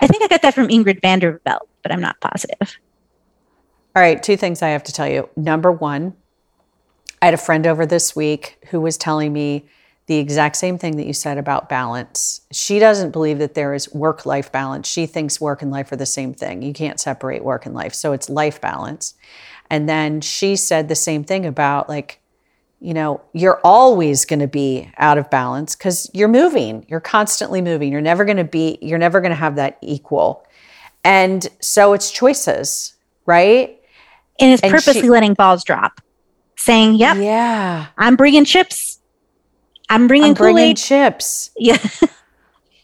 i 0.00 0.06
think 0.06 0.22
i 0.22 0.28
got 0.28 0.42
that 0.42 0.54
from 0.54 0.68
ingrid 0.68 1.00
vanderbilt 1.02 1.68
but 1.82 1.90
i'm 1.92 2.00
not 2.00 2.20
positive 2.20 2.78
All 3.96 4.00
right, 4.02 4.22
two 4.22 4.36
things 4.36 4.62
I 4.62 4.68
have 4.68 4.84
to 4.84 4.92
tell 4.92 5.08
you. 5.08 5.28
Number 5.36 5.72
one, 5.72 6.14
I 7.20 7.24
had 7.24 7.34
a 7.34 7.38
friend 7.38 7.66
over 7.66 7.84
this 7.86 8.14
week 8.14 8.56
who 8.70 8.80
was 8.80 8.96
telling 8.96 9.32
me 9.32 9.64
the 10.10 10.16
exact 10.18 10.56
same 10.56 10.76
thing 10.76 10.96
that 10.96 11.06
you 11.06 11.12
said 11.12 11.38
about 11.38 11.68
balance. 11.68 12.40
She 12.50 12.80
doesn't 12.80 13.12
believe 13.12 13.38
that 13.38 13.54
there 13.54 13.74
is 13.74 13.94
work 13.94 14.26
life 14.26 14.50
balance. 14.50 14.88
She 14.88 15.06
thinks 15.06 15.40
work 15.40 15.62
and 15.62 15.70
life 15.70 15.92
are 15.92 15.96
the 15.96 16.04
same 16.04 16.34
thing. 16.34 16.62
You 16.62 16.72
can't 16.72 16.98
separate 16.98 17.44
work 17.44 17.64
and 17.64 17.76
life. 17.76 17.94
So 17.94 18.12
it's 18.12 18.28
life 18.28 18.60
balance. 18.60 19.14
And 19.70 19.88
then 19.88 20.20
she 20.20 20.56
said 20.56 20.88
the 20.88 20.96
same 20.96 21.22
thing 21.22 21.46
about 21.46 21.88
like, 21.88 22.18
you 22.80 22.92
know, 22.92 23.20
you're 23.34 23.60
always 23.62 24.24
going 24.24 24.40
to 24.40 24.48
be 24.48 24.90
out 24.98 25.16
of 25.16 25.30
balance 25.30 25.76
because 25.76 26.10
you're 26.12 26.26
moving. 26.26 26.84
You're 26.88 26.98
constantly 26.98 27.62
moving. 27.62 27.92
You're 27.92 28.00
never 28.00 28.24
going 28.24 28.36
to 28.38 28.42
be, 28.44 28.78
you're 28.82 28.98
never 28.98 29.20
going 29.20 29.30
to 29.30 29.36
have 29.36 29.54
that 29.56 29.78
equal. 29.80 30.44
And 31.04 31.46
so 31.60 31.92
it's 31.92 32.10
choices, 32.10 32.94
right? 33.26 33.76
and 34.40 34.50
it's 34.52 34.62
And 34.62 34.72
purposely 34.72 35.02
she- 35.02 35.08
letting 35.10 35.34
balls 35.34 35.62
drop 35.62 36.00
saying 36.56 36.94
yep 36.94 37.16
Yeah. 37.18 37.86
i'm 37.98 38.16
bringing 38.16 38.44
chips 38.44 38.99
i'm 39.90 40.06
bringing 40.08 40.30
I'm 40.30 40.34
bringing 40.34 40.74
chips. 40.74 41.50
yeah 41.58 41.76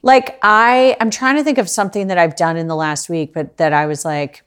Like 0.07 0.39
I, 0.41 0.97
I'm 1.01 1.11
trying 1.11 1.35
to 1.35 1.43
think 1.43 1.59
of 1.59 1.69
something 1.69 2.07
that 2.07 2.17
I've 2.17 2.37
done 2.37 2.57
in 2.57 2.69
the 2.69 2.77
last 2.77 3.09
week, 3.09 3.35
but 3.35 3.57
that 3.57 3.73
I 3.73 3.87
was 3.87 4.05
like, 4.05 4.45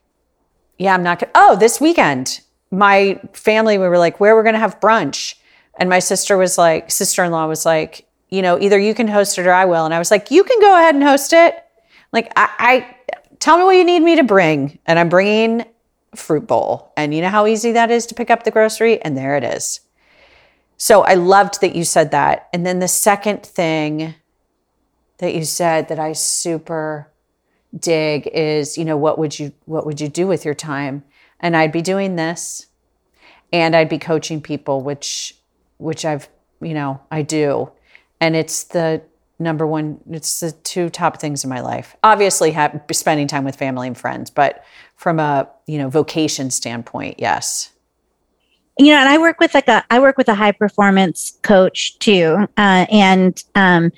yeah, 0.78 0.94
I'm 0.94 1.02
not 1.02 1.18
gonna. 1.18 1.32
Oh, 1.34 1.54
this 1.54 1.78
weekend, 1.78 2.40
my 2.70 3.20
family 3.34 3.76
we 3.76 3.86
were 3.86 3.98
like, 3.98 4.20
where 4.20 4.34
we're 4.34 4.42
gonna 4.42 4.58
have 4.58 4.80
brunch, 4.80 5.34
and 5.78 5.90
my 5.90 5.98
sister 5.98 6.38
was 6.38 6.56
like, 6.56 6.90
sister-in-law 6.90 7.46
was 7.46 7.66
like, 7.66 8.06
you 8.30 8.40
know, 8.40 8.58
either 8.58 8.78
you 8.78 8.94
can 8.94 9.06
host 9.06 9.36
it 9.36 9.46
or 9.46 9.52
I 9.52 9.66
will, 9.66 9.84
and 9.84 9.92
I 9.92 9.98
was 9.98 10.10
like, 10.10 10.30
you 10.30 10.44
can 10.44 10.58
go 10.62 10.74
ahead 10.74 10.94
and 10.94 11.04
host 11.04 11.34
it. 11.34 11.62
Like 12.10 12.32
I, 12.36 12.48
I 12.58 12.96
tell 13.38 13.58
me 13.58 13.64
what 13.64 13.76
you 13.76 13.84
need 13.84 14.00
me 14.00 14.16
to 14.16 14.24
bring, 14.24 14.78
and 14.86 14.98
I'm 14.98 15.10
bringing 15.10 15.66
fruit 16.14 16.46
bowl, 16.46 16.90
and 16.96 17.12
you 17.14 17.20
know 17.20 17.28
how 17.28 17.46
easy 17.46 17.72
that 17.72 17.90
is 17.90 18.06
to 18.06 18.14
pick 18.14 18.30
up 18.30 18.44
the 18.44 18.50
grocery, 18.50 18.98
and 19.02 19.14
there 19.14 19.36
it 19.36 19.44
is. 19.44 19.80
So 20.82 21.02
I 21.02 21.12
loved 21.12 21.60
that 21.60 21.76
you 21.76 21.84
said 21.84 22.10
that. 22.12 22.48
And 22.54 22.64
then 22.64 22.78
the 22.78 22.88
second 22.88 23.42
thing 23.42 24.14
that 25.18 25.34
you 25.34 25.44
said 25.44 25.88
that 25.88 25.98
I 25.98 26.14
super 26.14 27.12
dig 27.78 28.26
is, 28.28 28.78
you 28.78 28.86
know, 28.86 28.96
what 28.96 29.18
would 29.18 29.38
you 29.38 29.52
what 29.66 29.84
would 29.84 30.00
you 30.00 30.08
do 30.08 30.26
with 30.26 30.46
your 30.46 30.54
time? 30.54 31.04
And 31.38 31.54
I'd 31.54 31.70
be 31.70 31.82
doing 31.82 32.16
this 32.16 32.68
and 33.52 33.76
I'd 33.76 33.90
be 33.90 33.98
coaching 33.98 34.40
people, 34.40 34.80
which 34.80 35.36
which 35.76 36.06
I've, 36.06 36.30
you 36.62 36.72
know, 36.72 37.02
I 37.10 37.20
do. 37.20 37.72
And 38.18 38.34
it's 38.34 38.64
the 38.64 39.02
number 39.38 39.66
one, 39.66 40.00
it's 40.10 40.40
the 40.40 40.52
two 40.52 40.88
top 40.88 41.20
things 41.20 41.44
in 41.44 41.50
my 41.50 41.60
life. 41.60 41.94
Obviously 42.02 42.52
have, 42.52 42.80
spending 42.90 43.26
time 43.26 43.44
with 43.44 43.56
family 43.56 43.86
and 43.86 43.98
friends, 43.98 44.30
but 44.30 44.64
from 44.96 45.20
a, 45.20 45.46
you 45.66 45.76
know, 45.76 45.90
vocation 45.90 46.50
standpoint, 46.50 47.16
yes. 47.18 47.70
You 48.78 48.86
know 48.86 48.98
and 48.98 49.08
i 49.08 49.18
work 49.18 49.38
with 49.40 49.52
like 49.54 49.68
a 49.68 49.84
i 49.90 49.98
work 49.98 50.16
with 50.16 50.28
a 50.28 50.34
high 50.34 50.52
performance 50.52 51.38
coach 51.42 51.98
too 51.98 52.46
uh, 52.56 52.86
and 52.90 53.44
um 53.54 53.90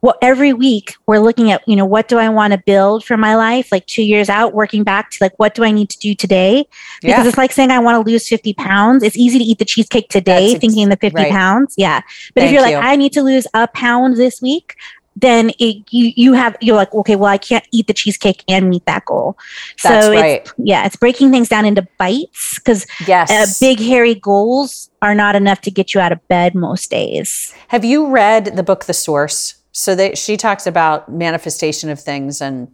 what 0.00 0.16
every 0.22 0.54
week 0.54 0.94
we're 1.06 1.18
looking 1.18 1.50
at 1.50 1.66
you 1.68 1.76
know 1.76 1.84
what 1.84 2.08
do 2.08 2.16
i 2.16 2.26
want 2.28 2.54
to 2.54 2.62
build 2.64 3.04
for 3.04 3.18
my 3.18 3.36
life 3.36 3.70
like 3.70 3.84
two 3.86 4.02
years 4.02 4.30
out 4.30 4.54
working 4.54 4.82
back 4.82 5.10
to 5.10 5.18
like 5.20 5.38
what 5.38 5.54
do 5.54 5.62
i 5.62 5.70
need 5.70 5.90
to 5.90 5.98
do 5.98 6.14
today 6.14 6.66
because 7.02 7.24
Yeah. 7.24 7.28
it's 7.28 7.36
like 7.36 7.52
saying 7.52 7.70
i 7.70 7.78
want 7.78 8.02
to 8.02 8.10
lose 8.10 8.26
50 8.26 8.54
pounds 8.54 9.02
it's 9.02 9.16
easy 9.16 9.38
to 9.38 9.44
eat 9.44 9.58
the 9.58 9.66
cheesecake 9.66 10.08
today 10.08 10.52
ex- 10.52 10.60
thinking 10.60 10.88
the 10.88 10.96
50 10.96 11.16
right. 11.16 11.30
pounds 11.30 11.74
yeah 11.76 12.00
but 12.34 12.44
if 12.44 12.52
you're 12.52 12.62
like 12.62 12.72
you. 12.72 12.78
i 12.78 12.96
need 12.96 13.12
to 13.12 13.22
lose 13.22 13.46
a 13.52 13.68
pound 13.68 14.16
this 14.16 14.40
week 14.40 14.74
then 15.20 15.50
it, 15.58 15.84
you 15.90 16.12
you 16.16 16.32
have 16.32 16.56
you're 16.60 16.76
like 16.76 16.92
okay 16.94 17.16
well 17.16 17.30
i 17.30 17.38
can't 17.38 17.66
eat 17.72 17.86
the 17.86 17.94
cheesecake 17.94 18.44
and 18.48 18.68
meet 18.68 18.84
that 18.86 19.04
goal 19.04 19.36
That's 19.82 20.06
so 20.06 20.12
right. 20.12 20.42
it's 20.42 20.52
yeah 20.58 20.86
it's 20.86 20.96
breaking 20.96 21.30
things 21.30 21.48
down 21.48 21.64
into 21.66 21.86
bites 21.98 22.58
because 22.58 22.86
Yes. 23.06 23.30
uh, 23.30 23.46
big 23.66 23.78
hairy 23.80 24.14
goals 24.14 24.90
are 25.02 25.14
not 25.14 25.34
enough 25.34 25.60
to 25.62 25.70
get 25.70 25.94
you 25.94 26.00
out 26.00 26.12
of 26.12 26.26
bed 26.28 26.54
most 26.54 26.90
days 26.90 27.54
Have 27.68 27.84
you 27.84 28.08
read 28.08 28.56
the 28.56 28.62
book 28.62 28.84
The 28.84 28.94
Source? 28.94 29.54
So 29.72 29.94
that 29.94 30.18
she 30.18 30.36
talks 30.36 30.66
about 30.66 31.08
manifestation 31.10 31.88
of 31.90 32.00
things 32.00 32.40
and 32.40 32.68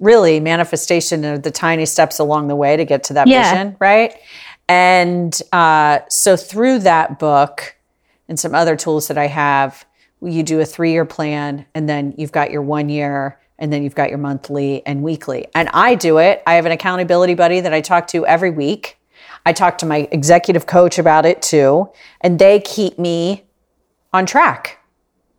really 0.00 0.38
manifestation 0.40 1.24
of 1.24 1.42
the 1.44 1.50
tiny 1.50 1.86
steps 1.86 2.18
along 2.18 2.48
the 2.48 2.56
way 2.56 2.76
to 2.76 2.84
get 2.84 3.04
to 3.04 3.14
that 3.14 3.26
Yeah. 3.28 3.42
vision, 3.50 3.76
right? 3.80 4.14
And 4.68 5.40
uh, 5.52 6.00
so 6.08 6.36
through 6.36 6.80
that 6.80 7.18
book 7.18 7.76
and 8.28 8.38
some 8.38 8.54
other 8.54 8.76
tools 8.76 9.08
that 9.08 9.16
I 9.16 9.28
have, 9.28 9.84
you 10.22 10.42
do 10.42 10.60
a 10.60 10.64
three-year 10.64 11.04
plan, 11.04 11.66
and 11.74 11.88
then 11.88 12.14
you've 12.16 12.32
got 12.32 12.50
your 12.50 12.62
one 12.62 12.88
year, 12.88 13.38
and 13.58 13.72
then 13.72 13.82
you've 13.82 13.94
got 13.94 14.08
your 14.08 14.18
monthly 14.18 14.84
and 14.86 15.02
weekly. 15.02 15.46
And 15.54 15.68
I 15.72 15.94
do 15.94 16.18
it. 16.18 16.42
I 16.46 16.54
have 16.54 16.66
an 16.66 16.72
accountability 16.72 17.34
buddy 17.34 17.60
that 17.60 17.72
I 17.72 17.80
talk 17.80 18.06
to 18.08 18.26
every 18.26 18.50
week. 18.50 18.98
I 19.44 19.52
talk 19.52 19.78
to 19.78 19.86
my 19.86 20.08
executive 20.12 20.66
coach 20.66 20.98
about 20.98 21.26
it 21.26 21.42
too, 21.42 21.90
and 22.20 22.38
they 22.38 22.60
keep 22.60 22.98
me 22.98 23.44
on 24.12 24.26
track. 24.26 24.78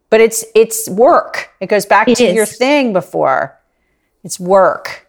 But 0.09 0.21
it's 0.21 0.45
it's 0.53 0.89
work. 0.89 1.49
It 1.59 1.67
goes 1.67 1.85
back 1.85 2.07
It 2.07 2.17
to 2.17 2.25
is. 2.25 2.35
your 2.35 2.45
thing 2.45 2.93
before. 2.93 3.59
It's 4.23 4.39
work. 4.39 5.07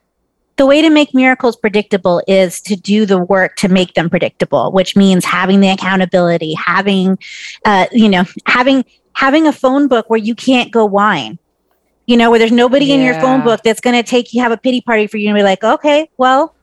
The 0.57 0.67
way 0.67 0.81
to 0.81 0.91
make 0.91 1.15
miracles 1.15 1.57
predictable 1.57 2.23
is 2.29 2.61
to 2.61 2.77
do 2.77 3.07
the 3.07 3.19
work 3.19 3.57
to 3.57 3.69
make 3.69 3.95
them 3.95 4.09
predictable 4.09 4.73
which 4.73 4.97
means 4.97 5.25
having 5.25 5.61
the 5.61 5.69
accountability 5.69 6.55
having 6.55 7.19
uh, 7.65 7.87
you 7.93 8.09
know 8.09 8.25
having 8.47 8.85
having 9.15 9.47
a 9.47 9.53
phone 9.53 9.89
book 9.89 10.09
where 10.11 10.19
you 10.19 10.35
can't 10.35 10.71
go 10.71 10.85
whine 10.85 11.39
you 12.07 12.17
know 12.17 12.31
where 12.31 12.39
there's 12.39 12.53
nobody 12.53 12.93
in 12.93 13.01
your 13.01 13.15
phone 13.21 13.43
book 13.43 13.61
that's 13.65 13.81
going 13.81 13.97
to 13.97 14.09
take 14.09 14.33
you 14.33 14.43
have 14.43 14.53
a 14.53 14.57
pity 14.57 14.81
party 14.81 15.07
for 15.07 15.17
you 15.17 15.29
and 15.29 15.37
be 15.37 15.43
like 15.43 15.65
okay 15.65 16.09
well 16.17 16.55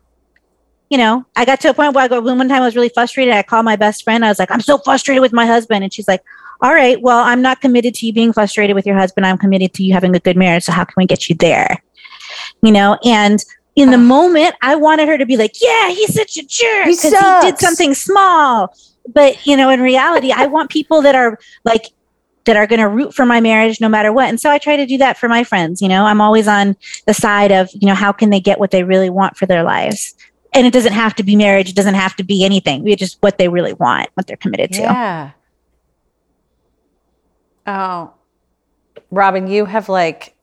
you 0.90 0.98
know 0.98 1.26
i 1.36 1.46
got 1.46 1.60
to 1.60 1.70
a 1.70 1.74
point 1.74 1.94
where 1.94 2.04
i 2.04 2.08
go 2.08 2.22
one 2.22 2.38
time 2.48 2.62
i 2.62 2.66
was 2.66 2.76
really 2.76 2.90
frustrated. 2.90 3.34
I 3.34 3.44
called 3.44 3.66
my 3.66 3.76
best 3.76 4.04
friend. 4.04 4.24
I 4.24 4.30
was 4.30 4.40
like 4.40 4.52
i'm 4.52 4.62
so 4.62 4.78
frustrated 4.78 5.22
with 5.22 5.34
my 5.34 5.46
husband. 5.46 5.84
And 5.84 5.94
she's 5.94 6.08
like 6.08 6.22
all 6.62 6.74
right 6.74 7.02
well 7.02 7.20
i'm 7.20 7.42
not 7.42 7.62
committed 7.62 7.96
to 7.96 8.06
you 8.06 8.14
being 8.14 8.34
frustrated 8.34 8.76
with 8.76 8.86
your 8.86 8.98
husband. 8.98 9.26
I'm 9.26 9.38
committed 9.38 9.74
to 9.76 9.84
you 9.84 9.94
having 9.94 10.16
a 10.16 10.20
good 10.20 10.38
marriage. 10.38 10.64
So 10.64 10.72
how 10.72 10.84
can 10.84 10.94
we 10.98 11.06
get 11.06 11.30
you 11.30 11.36
there? 11.36 11.82
You 12.62 12.72
know 12.72 12.98
and 13.04 13.44
in 13.76 13.90
the 13.90 13.96
oh. 13.96 14.00
moment 14.00 14.56
i 14.62 14.76
wanted 14.76 15.08
her 15.08 15.18
to 15.18 15.26
be 15.26 15.38
like 15.38 15.54
yeah 15.62 15.90
he's 15.90 16.14
such 16.14 16.38
a 16.38 16.46
jerk 16.46 16.86
He 16.86 16.92
because 16.92 17.14
he 17.14 17.52
did 17.52 17.60
something 17.60 17.94
small. 17.94 18.74
But 19.08 19.46
you 19.48 19.58
know 19.58 19.70
in 19.70 19.82
reality 19.82 20.32
i 20.32 20.46
want 20.46 20.70
people 20.70 21.02
that 21.02 21.16
are 21.16 21.40
like 21.64 21.86
that 22.46 22.56
are 22.56 22.66
going 22.66 22.80
to 22.80 22.88
root 22.88 23.14
for 23.14 23.24
my 23.24 23.40
marriage 23.40 23.80
no 23.80 23.88
matter 23.88 24.12
what. 24.12 24.30
And 24.30 24.40
so 24.40 24.50
i 24.50 24.58
try 24.58 24.76
to 24.76 24.86
do 24.86 24.98
that 25.00 25.18
for 25.18 25.28
my 25.28 25.44
friends 25.44 25.82
you 25.82 25.88
know? 25.88 26.06
I'm 26.06 26.22
always 26.22 26.48
on 26.48 26.76
the 27.06 27.14
side 27.14 27.52
of 27.52 27.70
you 27.74 27.88
know 27.88 27.96
how 27.96 28.12
can 28.12 28.30
they 28.30 28.40
get 28.40 28.60
what 28.60 28.72
they 28.72 28.84
really 28.84 29.10
want 29.10 29.38
for 29.38 29.46
their 29.46 29.64
lives? 29.64 30.16
And 30.54 30.68
it 30.68 30.74
doesn't 30.74 30.94
have 30.94 31.16
to 31.16 31.24
be 31.24 31.38
marriage. 31.38 31.70
It 31.70 31.76
doesn't 31.76 31.94
have 31.94 32.16
to 32.18 32.24
be 32.24 32.44
anything. 32.44 32.86
It's 32.88 33.00
just 33.00 33.18
what 33.22 33.38
they 33.38 33.48
really 33.48 33.74
want 33.74 34.10
what 34.16 34.28
they're 34.28 34.36
committed 34.36 34.74
to. 34.74 34.82
Yeah. 34.82 35.32
Oh, 37.66 38.14
Robin, 39.12 39.48
you 39.48 39.66
have 39.66 39.90
like 39.90 40.36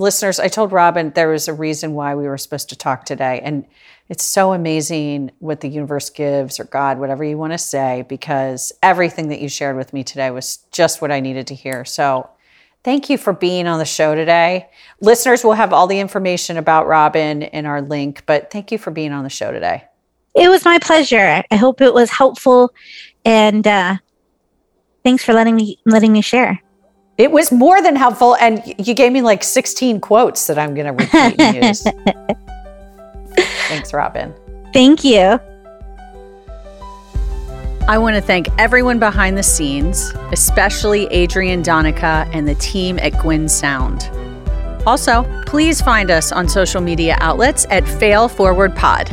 listeners. 0.00 0.40
I 0.40 0.48
told 0.48 0.72
Robin 0.72 1.10
there 1.10 1.28
was 1.28 1.46
a 1.46 1.54
reason 1.54 1.94
why 1.94 2.14
we 2.14 2.26
were 2.26 2.38
supposed 2.38 2.70
to 2.70 2.76
talk 2.76 3.04
today. 3.04 3.40
And 3.42 3.66
it's 4.08 4.24
so 4.24 4.52
amazing 4.52 5.30
what 5.38 5.60
the 5.60 5.68
universe 5.68 6.10
gives 6.10 6.58
or 6.58 6.64
God, 6.64 6.98
whatever 6.98 7.22
you 7.22 7.38
want 7.38 7.52
to 7.52 7.58
say, 7.58 8.04
because 8.08 8.72
everything 8.82 9.28
that 9.28 9.40
you 9.40 9.48
shared 9.48 9.76
with 9.76 9.92
me 9.92 10.02
today 10.02 10.30
was 10.30 10.58
just 10.72 11.00
what 11.00 11.12
I 11.12 11.20
needed 11.20 11.46
to 11.48 11.54
hear. 11.54 11.84
So 11.84 12.28
thank 12.82 13.08
you 13.10 13.18
for 13.18 13.32
being 13.32 13.66
on 13.68 13.78
the 13.78 13.84
show 13.84 14.14
today. 14.14 14.68
Listeners 15.00 15.44
will 15.44 15.52
have 15.52 15.72
all 15.72 15.86
the 15.86 16.00
information 16.00 16.56
about 16.56 16.86
Robin 16.88 17.42
in 17.42 17.66
our 17.66 17.82
link, 17.82 18.24
but 18.26 18.50
thank 18.50 18.72
you 18.72 18.78
for 18.78 18.90
being 18.90 19.12
on 19.12 19.22
the 19.22 19.30
show 19.30 19.52
today. 19.52 19.84
it 20.34 20.48
was 20.48 20.64
my 20.64 20.78
pleasure 20.78 21.42
i 21.50 21.56
hope 21.56 21.80
it 21.80 21.92
was 21.92 22.08
helpful 22.08 22.72
and 23.24 23.66
uh 23.66 23.96
thanks 25.02 25.24
for 25.24 25.32
letting 25.32 25.56
me 25.56 25.76
letting 25.86 26.12
me 26.12 26.20
share 26.22 26.62
It 27.20 27.30
was 27.30 27.52
more 27.52 27.82
than 27.82 27.96
helpful, 27.96 28.34
and 28.36 28.62
you 28.78 28.94
gave 28.94 29.12
me 29.12 29.20
like 29.20 29.44
16 29.44 30.00
quotes 30.00 30.46
that 30.46 30.58
I'm 30.58 30.74
going 30.74 30.86
to 30.86 30.92
repeat 30.92 31.38
and 31.38 31.64
use. 31.66 31.82
Thanks, 33.68 33.92
Robin. 33.92 34.34
thank 34.72 35.04
you 35.04 35.38
I 37.90 37.98
want 37.98 38.14
to 38.14 38.22
thank 38.22 38.46
everyone 38.56 38.98
behind 39.00 39.36
the 39.36 39.42
scenes, 39.42 40.12
especially 40.30 41.06
Adrian 41.06 41.60
Donica 41.60 42.28
and 42.32 42.46
the 42.46 42.54
team 42.54 43.00
at 43.00 43.18
Gwyn 43.20 43.48
Sound. 43.48 44.08
Also, 44.86 45.24
please 45.44 45.80
find 45.80 46.10
us 46.10 46.30
on 46.30 46.48
social 46.48 46.80
media 46.80 47.16
outlets 47.20 47.66
at 47.68 47.86
Fail 47.88 48.28
Forward 48.28 48.76
Pod. 48.76 49.08